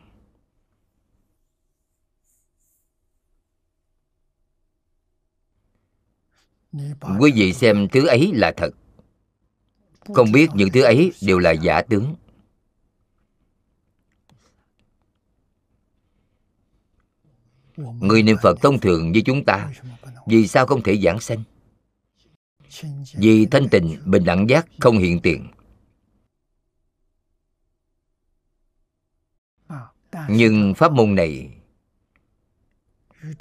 [7.19, 8.69] Quý vị xem thứ ấy là thật.
[10.13, 12.15] Không biết những thứ ấy đều là giả tướng.
[17.77, 19.71] Người niệm phật thông thường như chúng ta,
[20.27, 21.43] vì sao không thể giảng sanh?
[23.13, 25.47] Vì thanh tịnh, bình đẳng giác, không hiện tiền.
[30.29, 31.49] Nhưng pháp môn này,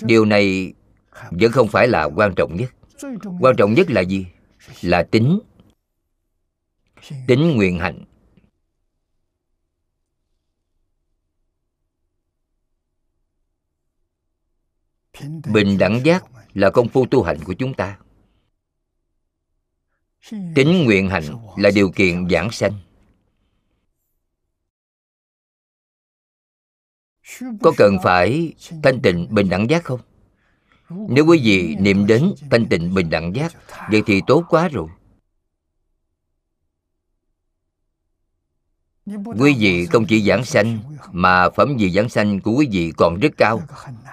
[0.01, 0.75] điều này
[1.31, 2.71] vẫn không phải là quan trọng nhất.
[3.41, 4.27] Quan trọng nhất là gì?
[4.83, 5.41] Là tính.
[7.27, 8.05] Tính nguyện hạnh.
[15.53, 16.25] Bình đẳng giác
[16.55, 17.99] là công phu tu hành của chúng ta
[20.31, 21.25] tính nguyện hạnh
[21.57, 22.73] là điều kiện giảng sanh.
[27.63, 28.53] Có cần phải
[28.83, 30.01] thanh tịnh bình đẳng giác không?
[30.91, 33.53] Nếu quý vị niệm đến thanh tịnh bình đẳng giác,
[33.91, 34.89] vậy thì tốt quá rồi.
[39.39, 40.79] Quý vị không chỉ giảng sanh,
[41.13, 43.63] mà phẩm vị giảng sanh của quý vị còn rất cao.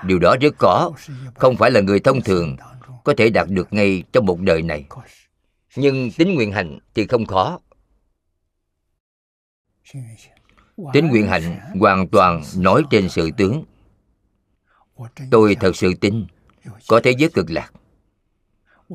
[0.05, 0.91] Điều đó rất khó,
[1.35, 2.55] không phải là người thông thường
[3.03, 4.85] có thể đạt được ngay trong một đời này
[5.75, 7.59] nhưng tính nguyện hạnh thì không khó.
[10.93, 13.63] Tính nguyện hạnh hoàn toàn nói trên sự tướng.
[15.31, 16.25] Tôi thật sự tin,
[16.87, 17.71] có thế giới cực lạc.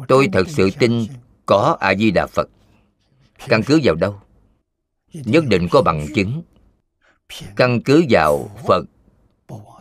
[0.09, 1.07] Tôi thật sự tin
[1.47, 2.49] có a di đà phật.
[3.49, 4.21] Căn cứ vào đâu?
[5.13, 6.43] Nhất định có bằng chứng.
[7.57, 8.85] Căn cứ vào phật.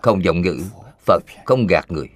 [0.02, 0.64] Không vọng ngữ,
[1.06, 2.10] phật không gạt người.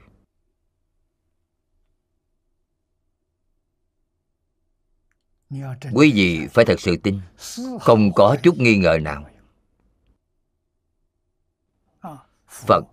[5.94, 7.20] Quý vị phải thật sự tin,
[7.82, 9.30] không có chút nghi ngờ nào.
[12.48, 12.86] Phật,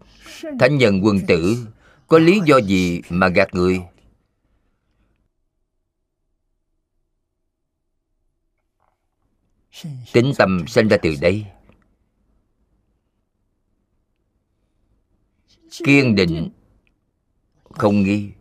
[0.60, 1.66] thánh nhân quân tử,
[2.08, 3.80] có lý do gì mà gạt người?
[10.12, 11.46] Tính tâm sinh ra từ đây.
[15.84, 16.50] Kiên định,
[17.70, 18.32] không nghi.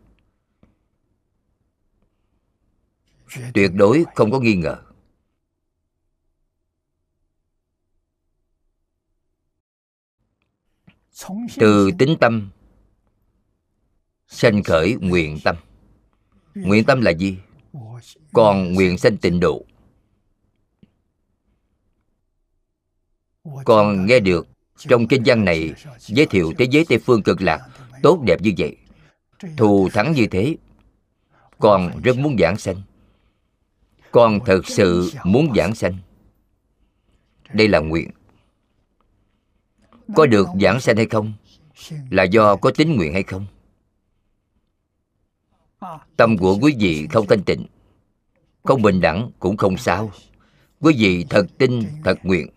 [3.53, 4.81] Tuyệt đối không có nghi ngờ.
[11.55, 12.49] Từ tính tâm,
[14.27, 15.55] sanh khởi nguyện tâm.
[16.55, 17.37] Nguyện tâm là gì?
[18.33, 19.65] Còn nguyện sanh tịnh độ.
[23.65, 24.47] Còn nghe được
[24.77, 27.67] trong kinh văn này giới thiệu thế giới tây phương cực lạc,
[28.03, 28.77] tốt đẹp như vậy,
[29.57, 30.55] thù thắng như thế,
[31.59, 32.81] còn rất muốn giảng sanh
[34.15, 35.97] con thật sự muốn giảng sanh.
[37.53, 38.09] Đây là nguyện.
[40.15, 41.33] Có được giảng sanh hay không?
[42.09, 43.45] Là do có tính nguyện hay không?
[46.17, 47.65] Tâm của quý vị không thanh tịnh,
[48.63, 50.11] không bình đẳng cũng không sao.
[50.79, 52.49] Quý vị thật tin, thật nguyện.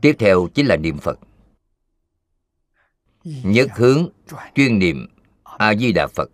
[0.00, 1.18] Tiếp theo chính là niệm phật.
[3.24, 4.08] Nhất hướng
[4.54, 5.06] chuyên niệm
[5.44, 6.30] a di đà phật.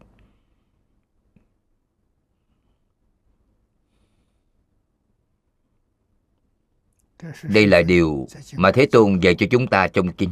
[7.42, 8.26] Đây là điều
[8.56, 10.30] mà thế tôn dạy cho chúng ta trong kinh.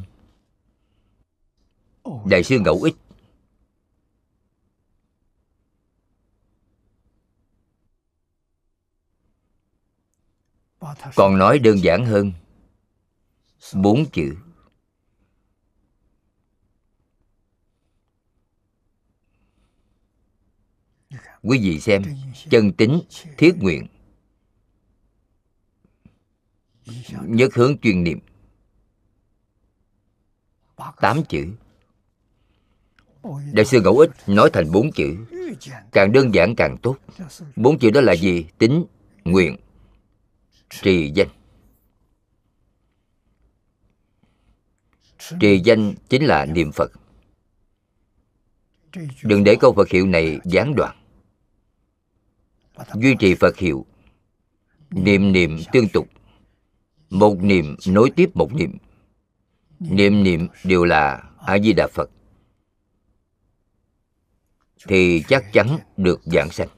[2.26, 2.94] Đại sư ngẫu ích.
[11.14, 12.32] Còn nói đơn giản hơn,
[13.74, 14.36] bốn chữ.
[21.42, 22.02] Quý vị xem,
[22.50, 23.00] chân tính,
[23.38, 23.86] thiết nguyện
[27.22, 28.18] nhất hướng chuyên niệm.
[31.00, 31.46] Tám chữ.
[33.52, 35.16] Đại sư ngẫu ích nói thành bốn chữ.
[35.92, 36.96] Càng đơn giản càng tốt.
[37.56, 38.46] Bốn chữ đó là gì?
[38.58, 38.84] Tính,
[39.24, 39.56] nguyện,
[40.70, 41.28] trì danh.
[45.40, 46.92] Trì danh chính là niệm phật.
[49.22, 50.96] Đừng để câu phật hiệu này gián đoạn.
[52.94, 53.86] Duy trì phật hiệu,
[54.90, 56.08] niệm niệm tương tục
[57.10, 58.78] một niệm nối tiếp một niệm.
[59.78, 60.22] Niệm.
[60.22, 62.10] Niệm đều là a di đà phật.
[64.88, 66.68] Thì chắc chắn được giảng sanh.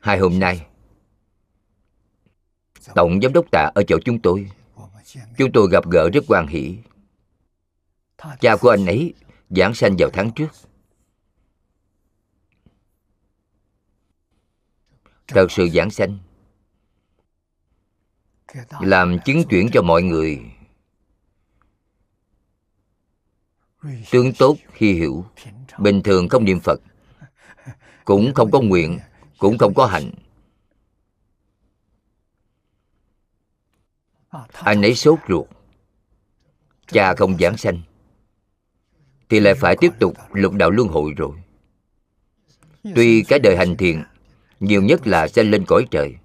[0.00, 0.66] Hai hôm nay
[2.94, 4.50] tổng giám đốc tạ ở chỗ chúng tôi.
[5.38, 6.78] Chúng tôi gặp gỡ rất quan hỷ.
[8.40, 9.14] Cha của anh ấy
[9.50, 10.48] giảng sanh vào tháng trước.
[15.28, 16.18] Thật sự giảng sanh,
[18.80, 20.40] làm chứng chuyển cho mọi người
[24.10, 25.24] tướng tốt khi hiểu
[25.78, 26.80] bình thường không niệm phật,
[28.04, 28.98] cũng không có nguyện,
[29.38, 30.10] cũng không có hạnh.
[34.52, 35.46] Anh ấy sốt ruột,
[36.86, 37.82] cha không giảng sanh
[39.28, 41.36] thì lại phải tiếp tục lục đạo luân hồi rồi.
[42.94, 44.04] Tuy cái đời hành thiện
[44.60, 46.16] nhiều nhất là sanh lên cõi trời.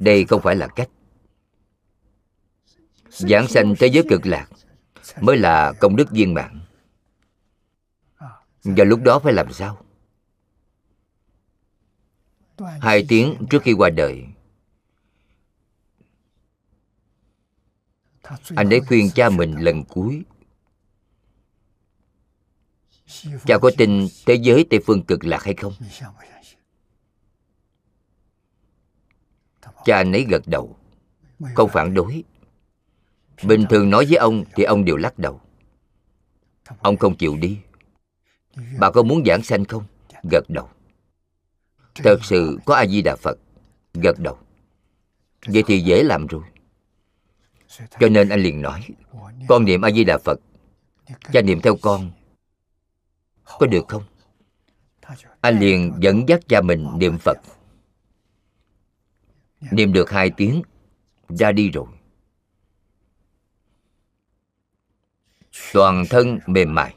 [0.00, 0.88] Đây không phải là cách.
[3.08, 4.48] Giảng sanh thế giới cực lạc
[5.20, 6.60] mới là công đức viên mãn.
[8.64, 9.84] Và lúc đó phải làm sao?
[12.80, 14.24] Hai tiếng trước khi qua đời
[18.56, 20.22] anh ấy khuyên cha mình lần cuối.
[23.46, 25.72] Cha có tin thế giới tây phương cực lạc hay không?
[29.84, 30.76] Cha anh ấy gật đầu.
[31.54, 32.24] Không phản đối.
[33.42, 35.40] Bình thường nói với ông thì ông đều lắc đầu.
[36.80, 37.58] Ông không chịu đi.
[38.78, 39.84] Bà có muốn giảng sanh không?
[40.30, 40.68] Gật đầu.
[41.94, 43.38] Thật sự có a di đà phật.
[43.94, 44.38] Gật đầu.
[45.46, 46.42] Vậy thì dễ làm rồi
[48.00, 48.82] cho nên anh liền nói,
[49.48, 50.40] con niệm a di đà phật
[51.32, 52.10] cha niệm theo con,
[53.44, 54.02] có được không?
[55.40, 57.38] Anh liền dẫn dắt cha mình niệm phật.
[59.70, 60.62] Niệm được hai tiếng,
[61.28, 61.86] ra đi rồi.
[65.72, 66.94] Toàn thân mềm mại.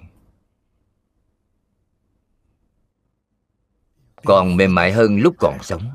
[4.15, 5.91] Còn mềm mại hơn lúc còn sống.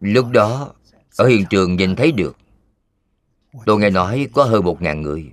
[0.00, 0.74] Lúc đó,
[1.16, 2.36] ở hiện trường nhìn thấy được.
[3.66, 5.32] Tôi nghe nói có hơn một ngàn người.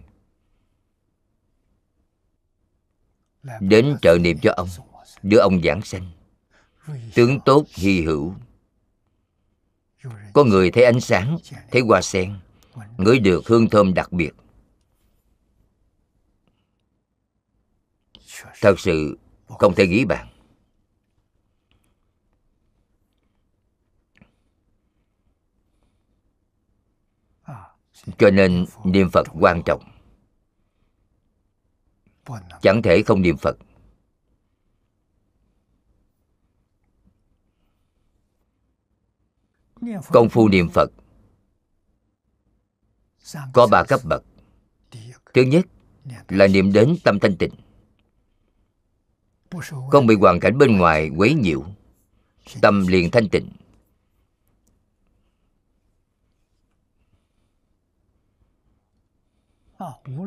[3.60, 4.68] Đến trợ niệm cho ông,
[5.24, 6.12] đưa ông giảng sanh.
[7.16, 8.34] Tướng tốt, hy hữu.
[10.34, 11.38] Có người thấy ánh sáng,
[11.72, 12.40] thấy hoa sen,
[12.98, 14.32] ngửi được hương thơm đặc biệt.
[18.62, 19.18] Thật sự
[19.48, 20.28] không thể nghĩ bàn.
[28.18, 29.84] Cho nên niệm phật quan trọng.
[32.62, 33.58] Chẳng thể không niệm phật.
[40.10, 40.90] Công phu niệm phật.
[43.54, 44.24] Có ba cấp bậc.
[45.34, 45.66] Thứ nhất
[46.30, 47.54] là niệm đến tâm thanh tịnh.
[49.92, 51.66] Không bị hoàn cảnh bên ngoài quấy nhiễu,
[52.62, 53.50] tâm liền thanh tịnh.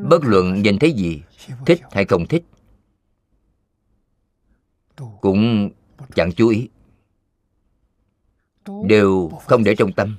[0.09, 1.21] Bất luận nhìn thấy gì,
[1.65, 2.43] thích hay không thích,
[5.21, 5.69] cũng
[6.15, 6.69] chẳng chú ý.
[8.85, 10.17] Đều không để trong tâm.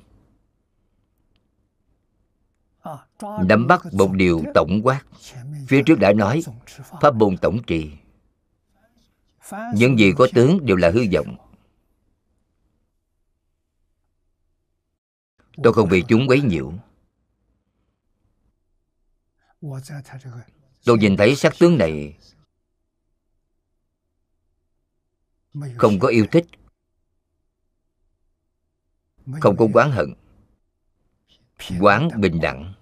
[3.21, 5.05] Nắm bắt một điều tổng quát,
[5.67, 6.41] phía trước đã nói,
[7.01, 7.91] pháp môn tổng trì.
[9.73, 11.35] Những gì có tướng đều là hư vọng.
[15.63, 16.73] Tôi không bị chúng quấy nhiễu
[20.83, 22.17] tôi nhìn thấy sắc tướng này.
[25.77, 26.45] Không có yêu thích.
[29.41, 30.13] Không có oán hận.
[31.79, 32.73] Quán bình đẳng.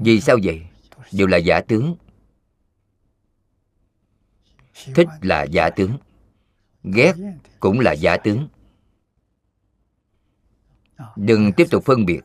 [0.00, 0.66] Vì sao vậy?
[1.12, 1.96] đều là giả tướng.
[4.94, 5.98] Thích là giả tướng.
[6.84, 7.14] Ghét
[7.60, 8.48] cũng là giả tướng.
[11.16, 12.20] Đừng tiếp tục phân biệt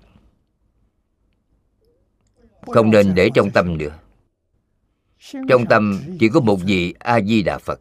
[2.62, 4.00] không nên để trong tâm nữa.
[5.50, 7.80] Trong tâm chỉ có một vị a di đà phật.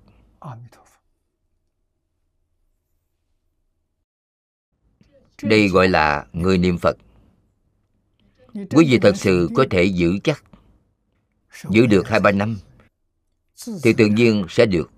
[5.43, 6.97] Đây gọi là người niệm phật.
[8.55, 10.45] Quý vị thật sự có thể giữ chắc,
[11.71, 12.59] giữ được hai ba năm,
[13.83, 14.91] thì tự nhiên sẽ được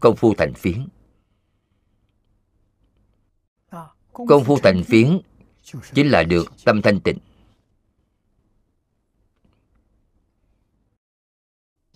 [0.00, 0.88] công phu thành phiến.
[4.12, 5.20] Công phu thành phiến
[5.94, 7.18] chính là được tâm thanh tịnh.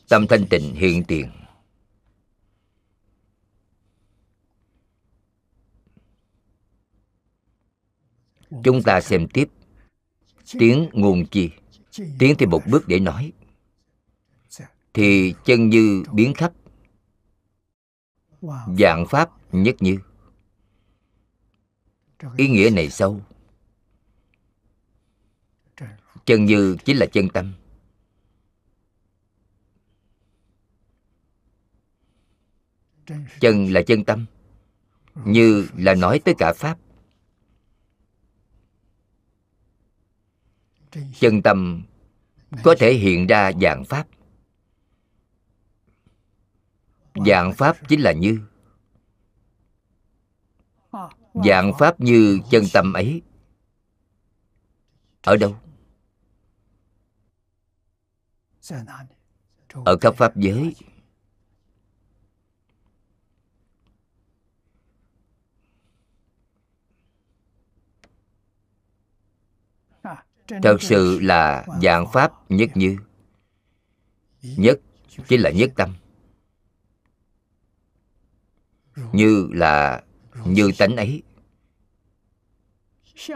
[0.08, 1.30] Tâm thanh tịnh hiện tiền.
[8.64, 9.48] Chúng ta xem tiếp
[10.52, 11.50] tiếng nguồn chi.
[12.18, 13.32] Tiến thêm một bước để nói.
[14.94, 16.52] Thì chân như biến khắp.
[18.78, 19.98] Dạng pháp nhất như.
[22.36, 23.20] Ý nghĩa này sâu.
[26.26, 27.54] Chân như chính là chân tâm.
[33.40, 34.26] Chân là chân tâm,
[35.14, 36.78] như là nói tới cả pháp.
[41.18, 41.82] Chân tâm
[42.64, 44.06] có thể hiện ra dạng pháp.
[47.26, 48.40] Dạng pháp chính là như.
[51.44, 53.22] Dạng pháp như chân tâm ấy.
[55.22, 55.56] Ở đâu?
[59.84, 60.74] Ở các pháp giới.
[70.62, 72.96] Thật sự là dạng pháp nhất như.
[74.42, 74.78] Nhất
[75.28, 75.94] chính là nhất tâm.
[79.12, 80.02] Như là
[80.44, 81.22] như tánh ấy.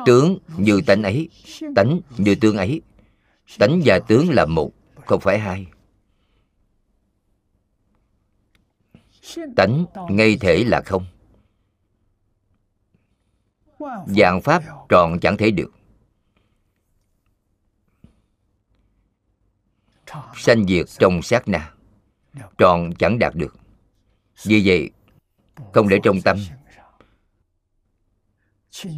[0.06, 1.28] Tướng như tánh ấy
[1.76, 2.80] tánh như tướng ấy.
[3.58, 4.70] Tánh và tướng là một
[5.06, 5.66] không phải hai.
[9.56, 11.06] Tánh ngay thể là không.
[14.06, 15.72] dạng pháp tròn chẳng thể được
[20.36, 21.72] sanh diệt trong sát na.
[22.58, 23.56] Tròn chẳng đạt được.
[24.44, 24.90] Vì vậy,
[25.72, 26.38] không để trong tâm.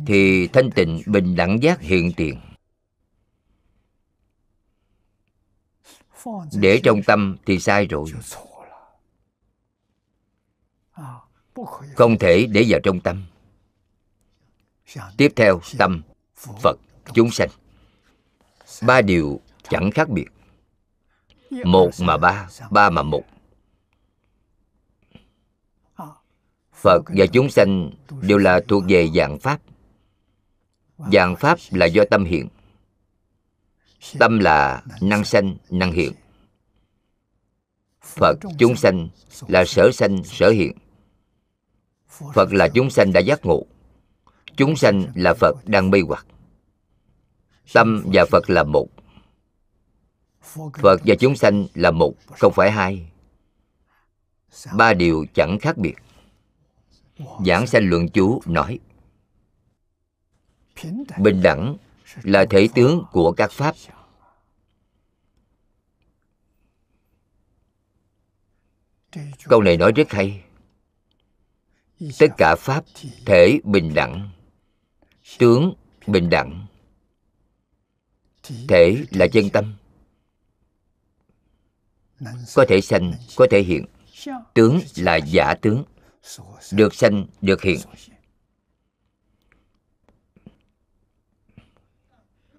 [0.07, 2.41] Thì thanh tịnh bình đẳng giác hiện tiền.
[6.53, 8.11] Để trong tâm thì sai rồi.
[11.95, 13.24] Không thể để vào trong tâm.
[15.16, 16.03] Tiếp theo, tâm,
[16.62, 16.77] phật,
[17.15, 17.49] chúng sanh.
[18.82, 20.27] Ba điều chẳng khác biệt
[21.51, 23.23] một mà ba ba mà một.
[26.73, 27.91] Phật và chúng sanh
[28.21, 29.61] đều là thuộc về dạng pháp.
[31.12, 32.49] Dạng pháp là do tâm hiện.
[34.19, 36.12] Tâm là năng sanh, năng hiện.
[38.03, 39.09] Phật, chúng sanh
[39.49, 40.73] là sở sanh, sở hiện.
[42.35, 43.66] Phật là chúng sanh đã giác ngộ.
[44.57, 46.27] Chúng sanh là phật đang mê hoặc.
[47.73, 48.87] Tâm và phật là một
[50.45, 53.09] phật và chúng sanh là một, không phải hai.
[54.77, 55.95] Ba điều chẳng khác biệt.
[57.47, 58.79] Giảng sanh luận chú nói,
[61.19, 61.77] bình đẳng
[62.23, 63.75] là thể tướng của các pháp.
[69.45, 70.43] Câu này nói rất hay.
[72.19, 72.85] Tất cả pháp,
[73.27, 74.31] thể bình đẳng,
[75.39, 75.75] tướng
[76.07, 76.66] bình đẳng.
[78.69, 79.75] Thể là chân tâm
[82.55, 83.84] có thể sanh, có thể hiện.
[84.55, 85.84] Tướng là giả tướng.
[86.72, 87.78] Được sanh, được hiện.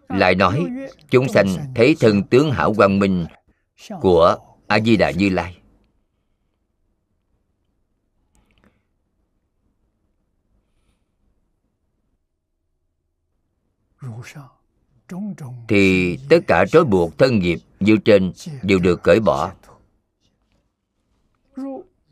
[0.10, 0.66] Lại nói,
[1.10, 3.26] chúng sanh thấy thân tướng hảo quang minh
[4.02, 4.38] của
[4.68, 5.58] a di đà như lai.
[15.68, 18.34] Thì tất cả trói buộc thân nghiệp như trên
[18.64, 19.54] đều được cởi bỏ.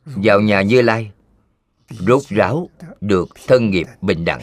[0.06, 1.12] Vào nhà như lai,
[1.90, 2.70] rốt ráo
[3.02, 4.42] được thân nghiệp bình đẳng.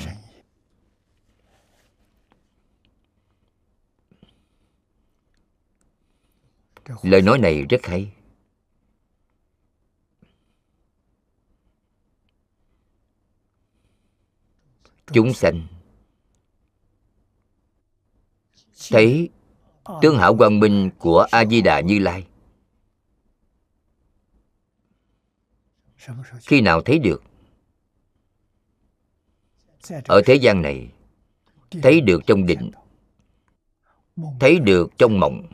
[7.03, 8.13] Lời nói này rất hay.
[15.13, 15.67] Chúng sanh
[18.91, 19.29] thấy
[19.83, 19.99] Ờ.
[20.03, 22.27] tướng hảo quang minh của a di đà như lai.
[26.47, 27.23] Khi nào thấy được?
[30.05, 30.89] Ở thế gian này,
[31.83, 32.71] thấy được trong định,
[34.41, 35.47] thấy được trong mộng,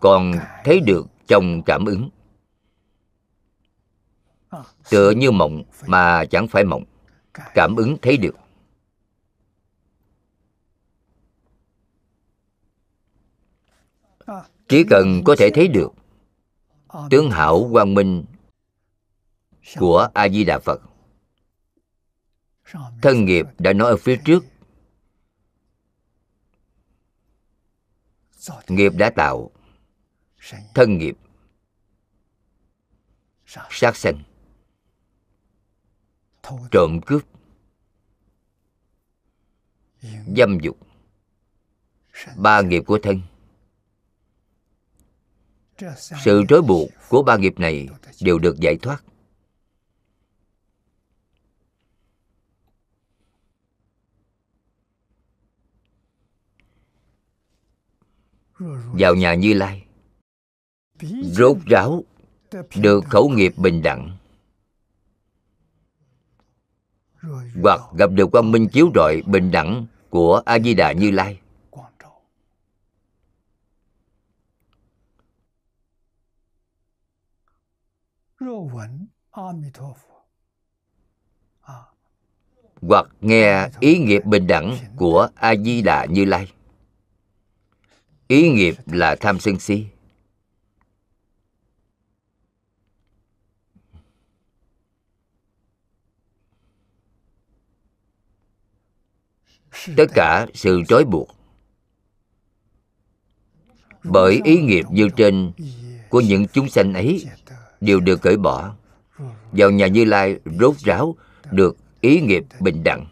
[0.00, 0.32] còn
[0.64, 2.10] thấy được trong cảm ứng.
[4.90, 6.84] Tựa như mộng mà chẳng phải mộng,
[7.54, 8.36] cảm ứng thấy được.
[14.68, 15.88] Chỉ cần có thể thấy được
[17.10, 18.24] tướng hảo quang minh
[19.76, 20.82] của a di đà phật.
[23.02, 24.44] Thân nghiệp đã nói ở phía trước.
[28.68, 29.50] Nghiệp đã tạo.
[30.74, 31.16] Thân nghiệp.
[33.70, 34.22] Sát sanh.
[36.70, 37.22] Trộm cướp.
[40.36, 40.78] Dâm dục.
[42.36, 43.20] Ba nghiệp của thân
[45.96, 47.88] sự trói buộc của ba nghiệp này
[48.20, 49.04] đều được giải thoát.
[58.92, 59.86] Vào nhà như lai,
[61.22, 62.04] rốt ráo
[62.76, 64.16] được khẩu nghiệp bình đẳng.
[67.62, 71.40] Hoặc gặp được quang minh chiếu rọi bình đẳng của a di đà như lai.
[82.80, 86.52] Hoặc nghe ý nghiệp bình đẳng của a di đà như lai.
[88.28, 89.86] Ý nghiệp là tham sân si.
[99.96, 101.28] Tất cả sự trói buộc.
[104.04, 105.52] Bởi ý nghiệp như trên
[106.10, 107.26] của những chúng sanh ấy
[107.80, 108.74] đều được cởi bỏ.
[109.52, 111.16] Vào nhà như lai, rốt ráo
[111.50, 113.06] được ý nghiệp bình đẳng.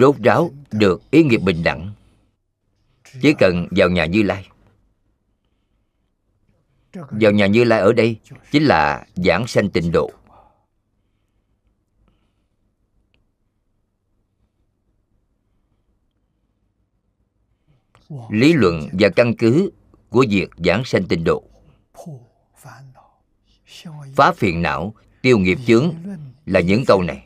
[0.00, 1.92] Rốt ráo được ý nghiệp bình đẳng.
[3.22, 4.48] Chỉ cần vào nhà như lai.
[6.92, 8.16] Vào nhà như lai ở đây
[8.52, 10.10] chính là giảng sanh tịnh độ.
[18.30, 19.70] Lý luận và căn cứ
[20.08, 21.44] của việc giảng sanh tịnh độ.
[24.14, 25.94] Phá phiền não, tiêu nghiệp chướng
[26.46, 27.24] là những câu này.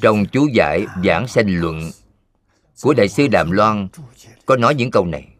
[0.00, 1.90] Trong chú giải giảng sanh luận
[2.82, 3.88] của đại sư đàm loan
[4.46, 5.37] có nói những câu này.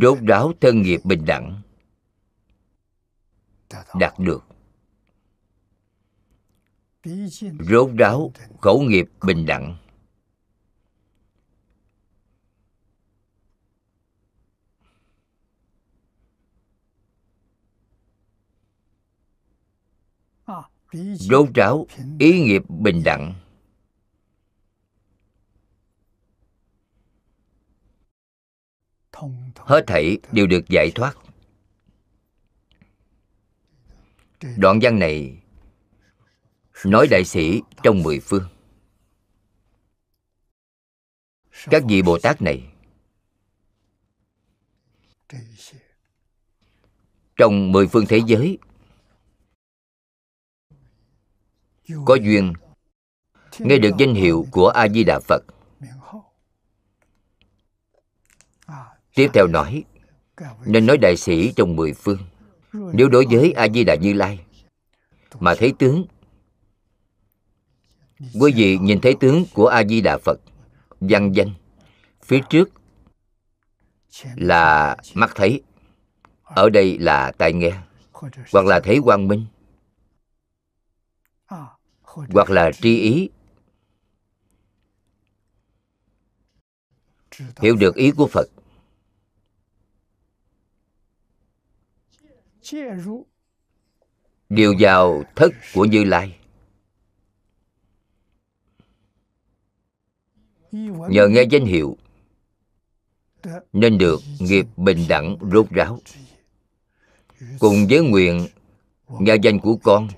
[0.00, 1.62] Rốt ráo thân nghiệp bình đẳng.
[3.94, 4.44] Đạt được.
[7.60, 9.76] Rốt ráo khẩu nghiệp bình đẳng.
[21.14, 21.86] Rốt ráo
[22.18, 23.41] ý nghiệp bình đẳng
[29.56, 31.16] hết thảy đều được giải thoát.
[34.56, 35.42] đoạn văn này
[36.84, 38.48] nói đại sĩ trong mười phương.
[41.70, 42.72] các vị bồ tát này
[47.36, 48.58] trong mười phương thế giới
[52.04, 52.52] có duyên
[53.58, 55.42] nghe được danh hiệu của a di đà phật
[59.14, 59.84] tiếp theo nói,
[60.64, 62.18] nên nói đại sĩ trong mười phương,
[62.72, 64.40] nếu đối với a di đà như lai
[65.40, 66.04] mà thấy tướng,
[68.40, 70.40] quý vị nhìn thấy tướng của a di đà phật
[71.00, 71.50] văn danh,
[72.22, 72.70] phía trước
[74.36, 75.62] là mắt thấy,
[76.42, 77.72] ở đây là tai nghe,
[78.52, 79.46] hoặc là thấy quang minh,
[82.08, 83.30] hoặc là tri ý.
[87.60, 88.48] Hiểu được ý của phật
[94.48, 96.36] điều vào thất của như lai.
[101.10, 101.96] Nhờ nghe danh hiệu
[103.72, 105.98] nên được nghiệp bình đẳng rốt ráo.
[107.58, 108.46] Cùng với nguyện
[109.08, 110.08] nghe danh của con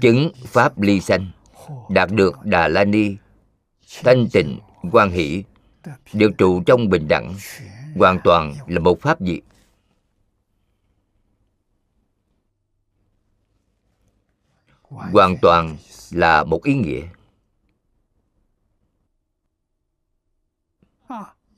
[0.00, 1.30] chứng pháp ly sanh
[1.90, 3.16] đạt được đà la ni
[4.04, 4.58] thanh tịnh
[4.92, 5.44] quan hỷ
[6.12, 7.34] đều trụ trong bình đẳng
[7.96, 9.40] hoàn toàn là một pháp diệt
[14.94, 15.76] hoàn toàn
[16.10, 17.06] là một ý nghĩa.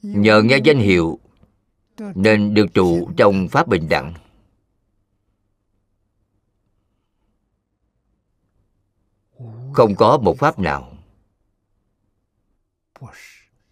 [0.03, 1.19] Nhờ nghe danh hiệu
[2.15, 4.15] nên được trụ trong pháp bình đẳng.
[9.73, 10.93] Không có một pháp nào.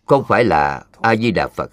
[0.05, 1.70] Không phải là a di đà phật.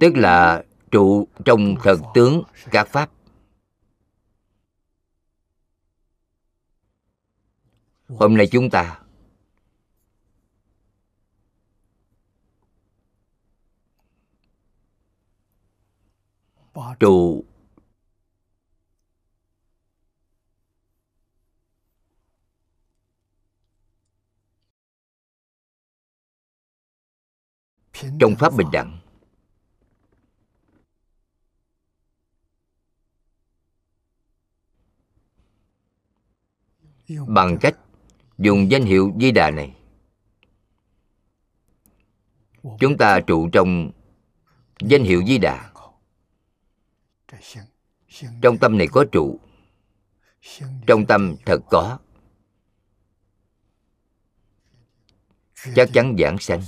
[0.00, 3.10] Tức là trụ trong thần tướng các pháp.
[8.08, 9.02] Hôm nay chúng ta
[17.00, 17.44] trụ
[28.20, 28.98] trong pháp bình đẳng.
[37.28, 37.78] Bằng cách
[38.38, 39.76] dùng danh hiệu di đà này.
[42.80, 43.90] Chúng ta trụ trong
[44.80, 45.72] danh hiệu di đà.
[48.42, 49.40] Trong tâm này có trụ.
[50.86, 51.98] Trong tâm thật có.
[55.74, 56.62] Chắc chắn giảng sanh.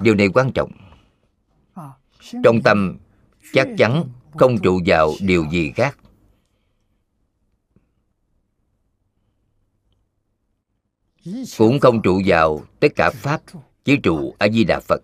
[0.00, 0.72] Điều này quan trọng.
[2.44, 2.98] Trong tâm
[3.52, 4.04] chắc chắn
[4.38, 5.98] không trụ vào điều gì khác.
[11.58, 13.42] Cũng không trụ vào tất cả pháp,
[13.84, 15.02] chỉ trụ a di đà phật.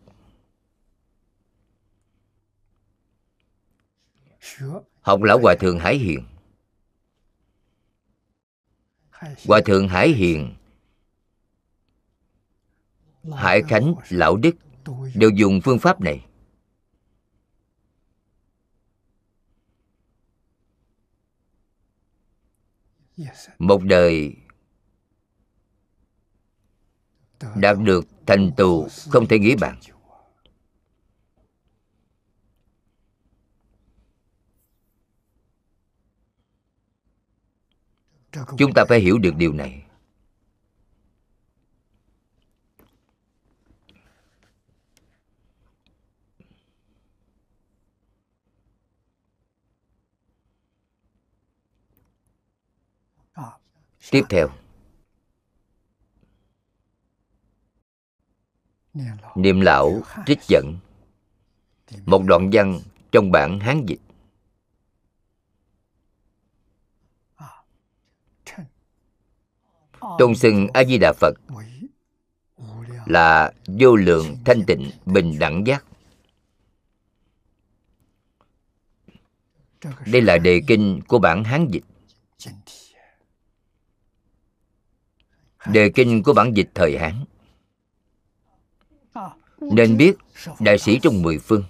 [5.01, 6.25] Học lão hòa thượng hải hiền.
[9.47, 10.55] Hòa thượng hải hiền,
[13.37, 14.57] hải khánh, lão đức
[15.15, 16.27] đều dùng phương pháp này.
[23.59, 24.37] Một đời
[27.55, 29.81] đạt được thành tựu không thể nghĩ bàn
[38.59, 39.85] chúng ta phải hiểu được điều này.
[54.11, 54.60] Tiếp theo.
[59.35, 60.77] Niệm lão trích dẫn.
[62.07, 62.81] Một đoạn văn
[63.13, 64.01] trong bản hán dịch.
[70.19, 71.35] Tôn xưng a di đà phật
[73.07, 75.85] là vô lượng thanh tịnh bình đẳng giác.
[80.07, 81.85] Đây là đề kinh của bản hán dịch.
[85.67, 87.25] Đề kinh của bản dịch thời hán
[89.61, 90.17] nên biết
[90.61, 91.65] đại sĩ trong mười phương.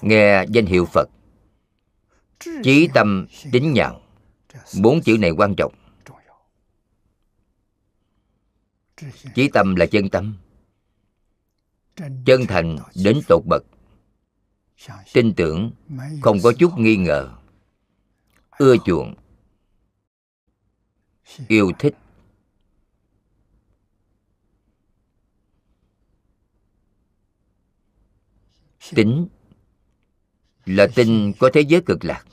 [0.00, 1.08] Nghe danh hiệu phật,
[2.62, 4.00] chí tâm tính nhạo
[4.82, 5.74] bốn chữ này quan trọng.
[9.34, 10.36] Chí tâm là chân tâm.
[11.96, 13.62] Chân thành đến tột bậc.
[15.12, 15.70] Tin tưởng
[16.22, 17.30] không có chút nghi ngờ.
[18.58, 19.14] Ưa chuộng.
[21.48, 21.94] Yêu thích.
[28.94, 29.28] Tính
[30.66, 32.24] là tin có thế giới cực lạc.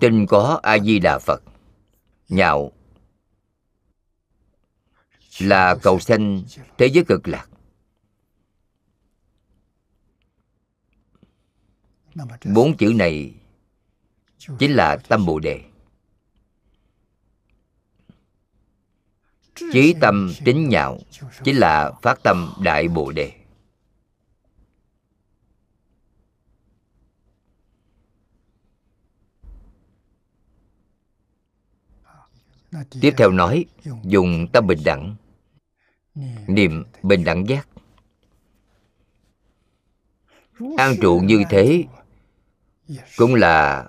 [0.00, 1.42] Tin có a di đà phật.
[2.28, 2.72] Nhạo
[5.38, 6.42] là cầu sanh
[6.78, 7.48] thế giới cực lạc.
[12.54, 13.34] Bốn chữ này
[14.58, 15.64] chính là tâm bồ đề.
[19.72, 20.98] Chí tâm tính nhạo
[21.44, 23.32] chính là phát tâm đại bồ đề.
[33.00, 33.64] Tiếp theo nói,
[34.04, 35.16] dùng tâm bình đẳng.
[36.46, 37.68] Niệm bình đẳng giác.
[40.76, 41.84] An trụ như thế
[43.16, 43.88] cũng là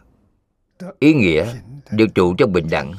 [0.99, 1.53] ý nghĩa
[1.91, 2.93] được trụ trong bình đẳng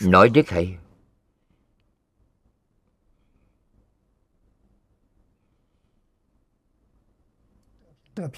[0.00, 0.78] nói rất hay.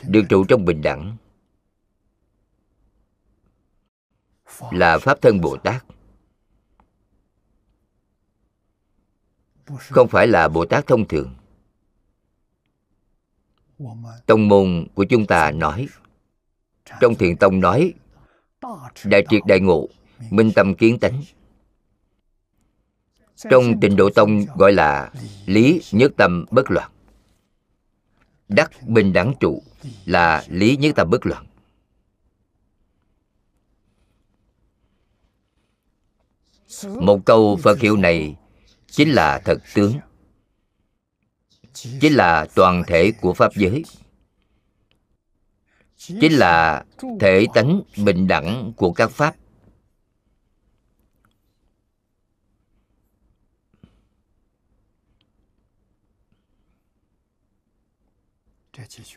[0.08, 1.16] Được trụ trong bình đẳng.
[4.70, 5.84] Là pháp thân bồ tát.
[9.78, 11.34] Không phải là bồ tát thông thường.
[14.26, 15.88] Tông môn của chúng ta nói,
[17.00, 17.94] trong thiền tông nói,
[19.04, 19.88] đại triệt đại ngộ,
[20.30, 21.22] minh tâm kiến tánh
[23.50, 25.10] trong tịnh độ tông gọi là
[25.46, 26.90] lý nhất tâm bất loạn.
[28.48, 29.62] Đắc bình đẳng trụ
[30.04, 31.46] là lý nhất tâm bất loạn.
[36.84, 38.36] Một câu phật hiệu này
[38.86, 39.94] chính là thật tướng,
[41.72, 43.84] chính là toàn thể của pháp giới,
[45.96, 46.84] chính là
[47.20, 49.36] thể tánh bình đẳng của các pháp.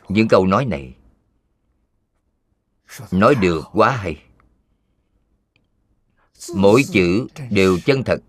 [0.08, 0.96] Những câu nói này
[3.10, 4.22] nói được quá hay.
[6.56, 8.20] Mỗi chữ đều chân thật.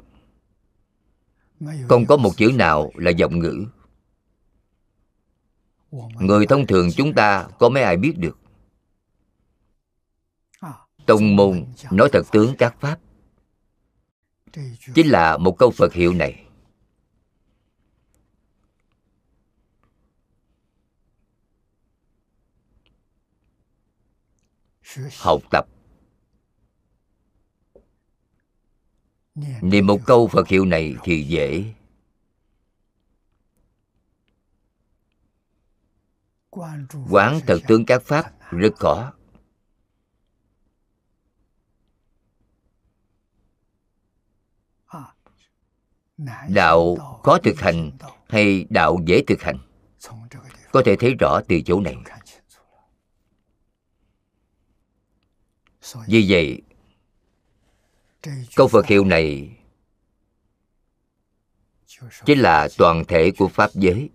[1.89, 3.65] Không có một chữ nào là giọng ngữ.
[6.19, 8.39] Người thông thường chúng ta có mấy ai biết được?
[11.05, 12.99] Tông môn nói thật tướng các pháp.
[14.95, 16.44] Chính là một câu phật hiệu này.
[25.19, 25.67] Học tập.
[29.61, 31.73] Niệm một câu phật hiệu này thì dễ.
[37.09, 39.13] Quán thật tướng các pháp rất khó.
[46.49, 47.91] Đạo khó thực hành
[48.27, 49.57] hay đạo dễ thực hành?
[50.71, 51.95] Có thể thấy rõ từ chỗ này.
[56.07, 56.61] Vì vậy
[58.55, 59.57] câu phật hiệu này
[62.25, 64.09] chính là toàn thể của pháp giới.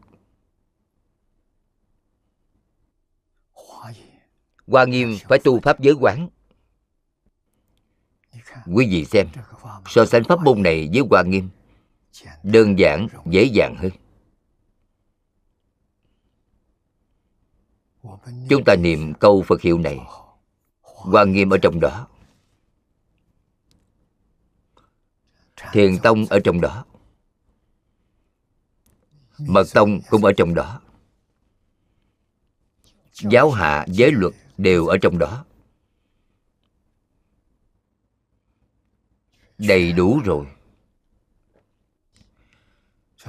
[4.67, 6.29] Hoa nghiêm phải tu pháp giới quán.
[8.75, 9.27] Quý vị xem
[9.87, 11.49] so sánh pháp môn này với hoa nghiêm
[12.43, 13.91] đơn giản dễ dàng hơn.
[18.49, 19.99] Chúng ta niệm câu phật hiệu này
[21.05, 22.07] Quan nghiêm ở trong đó.
[25.73, 26.85] Thiền tông ở trong đó.
[29.39, 30.81] Mật tông cũng ở trong đó.
[33.13, 35.45] Giáo hạ, giới luật đều ở trong đó.
[39.59, 40.47] Đầy đủ rồi.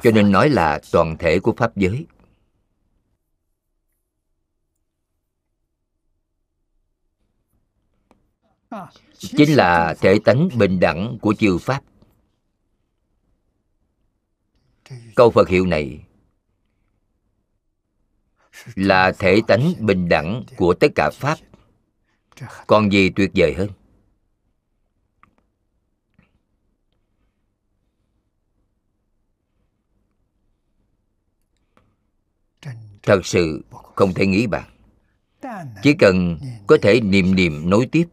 [0.01, 2.05] Cho nên nói là toàn thể của pháp giới
[9.17, 11.83] chính là thể tánh bình đẳng của chư pháp.
[15.15, 16.05] Câu phật hiệu này
[18.75, 21.37] là thể tánh bình đẳng của tất cả pháp.
[22.67, 23.69] Còn gì tuyệt vời hơn?
[33.03, 34.69] Thật sự không thể nghĩ bạn
[35.83, 36.37] chỉ cần
[36.67, 38.05] có thể niệm niệm nối tiếp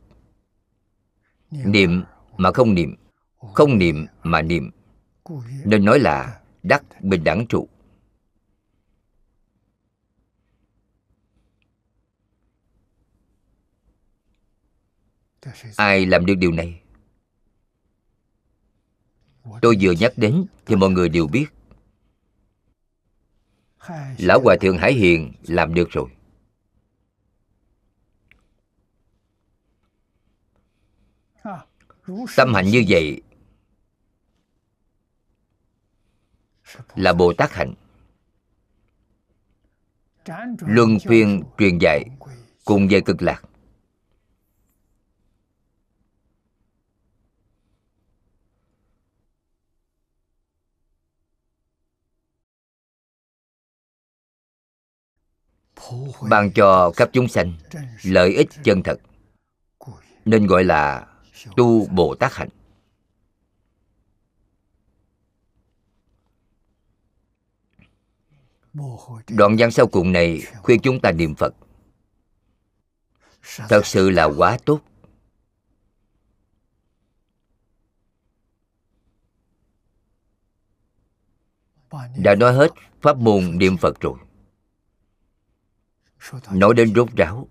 [1.51, 2.03] niệm
[2.37, 2.95] mà không niệm.
[3.55, 4.70] Không niệm mà niệm.
[5.65, 7.69] Nên nói là đắc bình đẳng trụ.
[15.77, 16.83] Ai làm được điều này?
[19.62, 21.47] Tôi vừa nhắc đến thì mọi người đều biết.
[24.19, 26.09] Lão hòa thượng hải hiền làm được rồi.
[32.37, 33.23] Tâm hạnh như vậy
[36.95, 37.75] là bồ tát hạnh.
[40.59, 42.05] Luân phiên truyền dạy
[42.65, 43.43] cùng về cực lạc.
[56.31, 57.53] Ban cho các chúng sanh
[58.03, 59.01] lợi ích chân thật,
[60.25, 61.07] nên gọi là
[61.56, 62.48] tu bồ tát hạnh.
[69.28, 71.55] Đoạn văn sau cùng này khuyên chúng ta niệm phật.
[73.69, 74.81] Thật sự là quá tốt.
[82.16, 84.19] Đã nói hết pháp môn niệm phật rồi.
[86.52, 87.48] Nói đến rốt ráo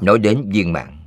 [0.00, 0.97] nói đến viên mạng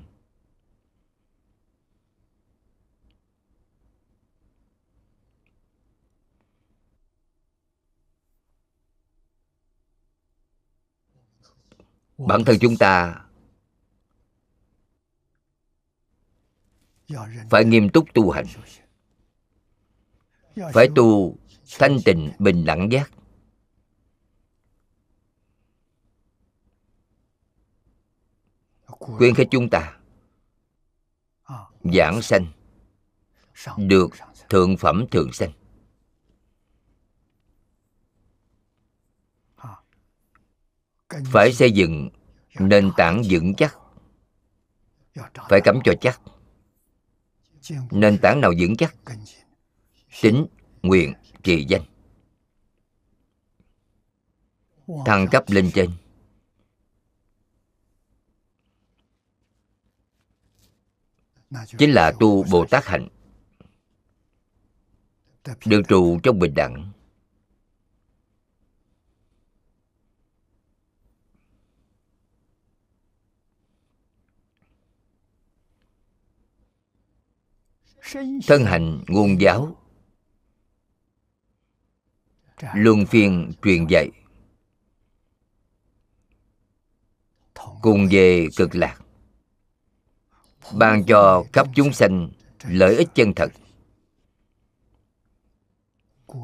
[12.27, 13.25] bản thân chúng ta
[17.49, 18.45] phải nghiêm túc tu hành.
[20.73, 21.37] Phải tu
[21.79, 23.11] thanh tịnh, bình đẳng giác.
[28.85, 29.97] Khuyên khích chúng ta
[31.83, 32.45] giảng sanh,
[33.77, 34.09] được
[34.49, 35.51] thượng phẩm thượng sanh.
[41.25, 42.09] Phải xây dựng
[42.59, 43.77] nền tảng vững chắc.
[45.49, 46.21] Phải cắm cho chắc.
[47.91, 48.95] Nền tảng nào vững chắc?
[50.21, 50.45] Tính
[50.81, 51.13] nguyện
[51.43, 51.81] trì danh.
[55.05, 55.89] Thăng cấp lên trên.
[61.77, 63.07] Chính là tu bồ tát hạnh.
[65.65, 66.91] Được trụ trong bình đẳng.
[78.47, 79.75] Thân hành ngôn giáo.
[82.73, 84.09] Luân phiên truyền dạy.
[87.81, 88.97] Cùng về cực lạc.
[90.73, 92.29] Ban cho khắp chúng sanh
[92.63, 93.51] lợi ích chân thật.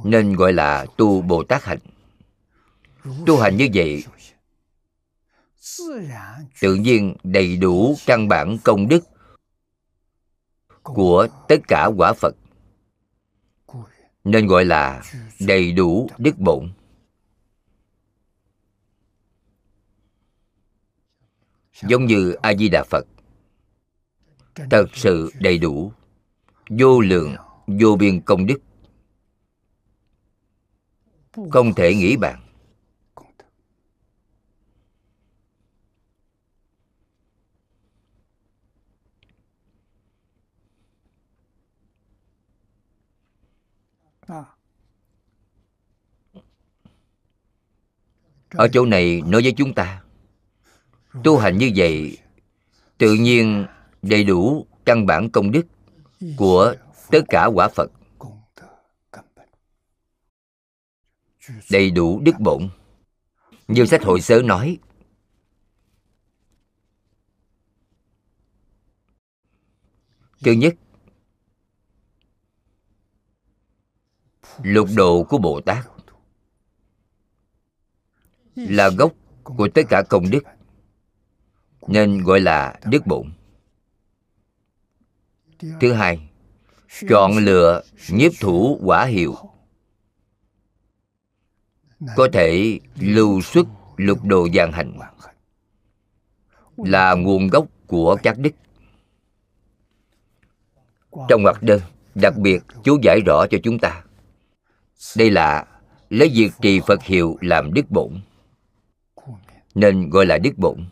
[0.03, 1.79] Nên gọi là tu bồ tát hạnh.
[3.25, 4.03] Tu hành như vậy,
[6.61, 9.03] tự nhiên đầy đủ căn bản công đức
[10.93, 12.35] của tất cả quả phật,
[14.23, 15.03] nên gọi là
[15.39, 16.71] đầy đủ đức bổn.
[21.81, 23.05] Giống như a di đà phật,
[24.55, 25.91] thật sự đầy đủ,
[26.69, 27.35] vô lượng,
[27.67, 28.59] vô biên công đức.
[31.51, 32.46] Không thể nghĩ bàn.
[48.57, 50.01] Ở chỗ này nói với chúng ta,
[51.23, 52.17] tu hành như vậy
[52.97, 53.65] tự nhiên
[54.01, 55.65] đầy đủ căn bản công đức
[56.37, 56.75] của
[57.11, 57.91] tất cả quả phật.
[61.71, 62.69] Đầy đủ đức bổn.
[63.67, 64.77] Như sách hội sớ nói,
[70.43, 70.75] thứ nhất,
[74.63, 75.96] lục độ của bồ tát
[78.57, 79.13] là gốc
[79.43, 80.43] của tất cả công đức,
[81.87, 83.31] nên gọi là đức bổn.
[85.59, 86.29] Thứ hai,
[87.09, 89.35] chọn lựa nhiếp thủ quả hiệu.
[92.15, 93.67] Có thể lưu xuất
[93.97, 94.99] lục đồ vàng hành,
[96.77, 98.51] là nguồn gốc của các đức.
[101.29, 101.81] Trong hoạt đơn,
[102.15, 104.03] đặc biệt chú giải rõ cho chúng ta,
[105.17, 105.65] đây là
[106.09, 108.21] lấy việc trì phật hiệu làm đức bổn
[109.77, 110.89] nên gọi là đức bổn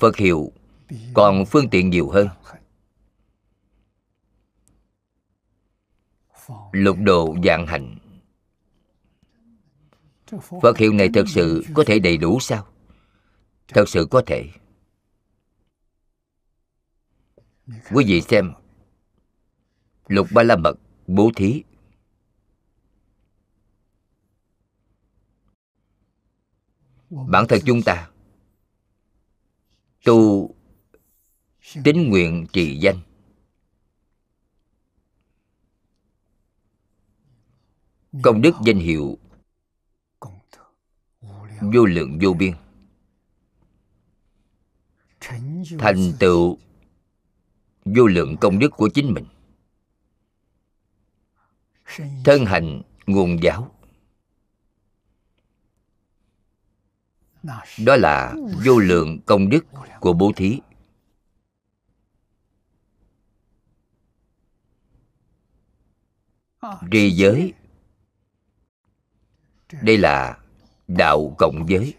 [0.00, 0.52] phật hiệu
[1.14, 2.28] còn phương tiện nhiều hơn.
[6.72, 7.98] Lục độ dạng hạnh
[10.62, 12.66] phật hiệu này thật sự có thể đầy đủ sao?
[13.68, 14.50] Thật sự có thể.
[17.66, 18.52] Quý vị xem,
[20.08, 20.74] lục ba la mật
[21.06, 21.62] bố thí.
[27.10, 28.10] Bản thân chúng ta,
[30.04, 30.50] tu
[31.84, 32.96] tín nguyện trì danh.
[38.22, 39.18] Công đức danh hiệu
[41.60, 42.52] vô lượng vô biên.
[45.78, 46.58] Thành tựu
[47.84, 49.24] vô lượng công đức của chính mình.
[52.24, 53.75] Thân hành nguồn giáo.
[57.84, 59.66] đó là vô lượng công đức
[60.00, 60.60] của bố thí.
[66.90, 67.52] Trì giới.
[69.82, 70.38] Đây là
[70.88, 71.94] đạo cộng giới.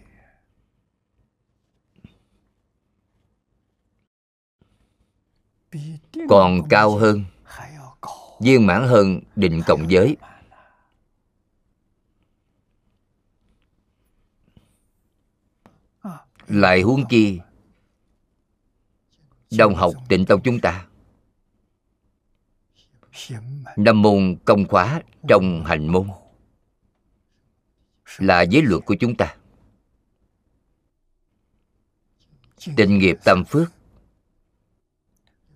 [6.30, 7.26] Còn cao hơn,
[8.40, 10.18] viên mãn hơn định cộng giới.
[16.48, 17.40] Lại huống chi
[19.52, 20.88] đồng học tịnh tông chúng ta.
[23.78, 26.08] Năm môn công khóa trong hành môn
[28.18, 29.36] là giới luật của chúng ta.
[32.78, 33.72] Tịnh nghiệp tam phước,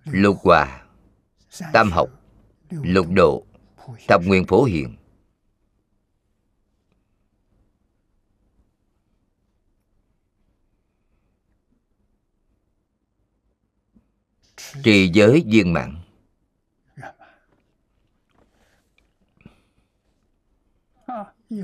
[0.04, 0.84] lục hòa,
[1.72, 2.10] tam học,
[2.70, 3.46] lục độ,
[4.08, 4.96] thập nguyện phổ hiện
[14.82, 16.02] trì giới viên mạng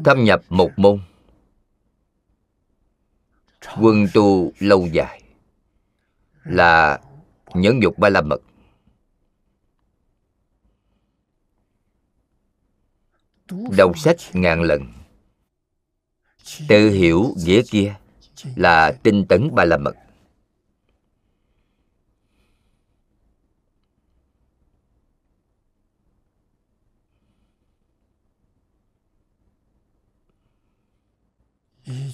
[0.05, 1.01] thâm nhập một môn.
[3.81, 5.23] Quân tu lâu dài.
[6.45, 7.01] Là
[7.55, 8.41] nhẫn dục ba la mật.
[13.77, 14.93] Đọc sách ngàn lần.
[16.69, 17.95] Tự hiểu nghĩa kia
[18.57, 19.95] là tinh tấn ba la mật.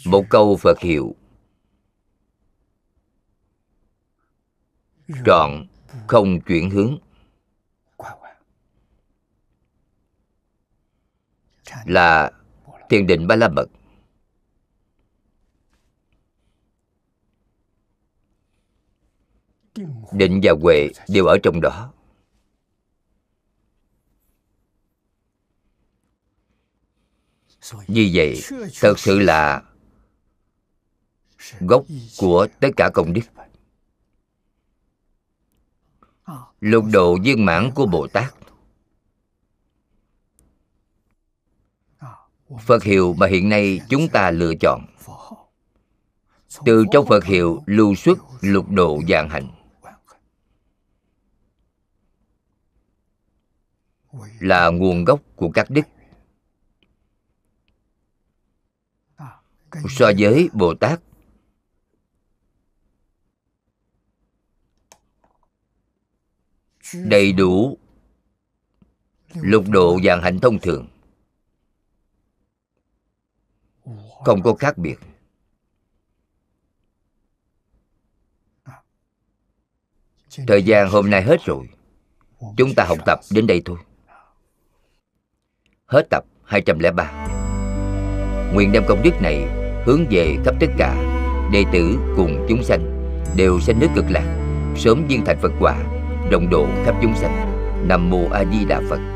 [0.04, 1.14] Một câu phật hiệu.
[5.26, 5.66] Trọn,
[6.06, 6.98] không chuyển hướng.
[11.84, 12.30] Là
[12.90, 13.66] thiền định ba la mật.
[20.12, 21.92] Định và huệ đều ở trong đó.
[27.86, 28.40] Vì vậy,
[28.80, 29.62] thật sự là
[31.60, 31.84] gốc
[32.18, 33.20] của tất cả công đức.
[36.60, 38.34] Lục độ viên mãn của bồ tát.
[42.60, 44.86] Phật hiệu mà hiện nay chúng ta lựa chọn.
[46.64, 49.48] Từ trong phật hiệu lưu xuất lục độ dạng hành.
[54.40, 55.82] Là nguồn gốc của các đức.
[59.88, 61.00] So với bồ tát
[66.94, 67.78] đầy đủ
[69.34, 70.88] lục độ dạng hạnh thông thường.
[74.24, 74.96] Không có khác biệt.
[80.46, 81.68] Thời gian hôm nay hết rồi.
[82.56, 83.78] Chúng ta học tập đến đây thôi.
[85.86, 87.24] Hết tập 203
[88.54, 89.48] nguyện đem công đức này
[89.86, 90.94] hướng về khắp tất cả
[91.52, 94.38] đệ tử cùng chúng sanh đều sanh nước cực lạc,
[94.76, 95.93] sớm viên thành phật quả
[96.30, 97.50] đồng độ khắp chúng sanh.
[97.88, 99.13] Nam mô a di đà phật.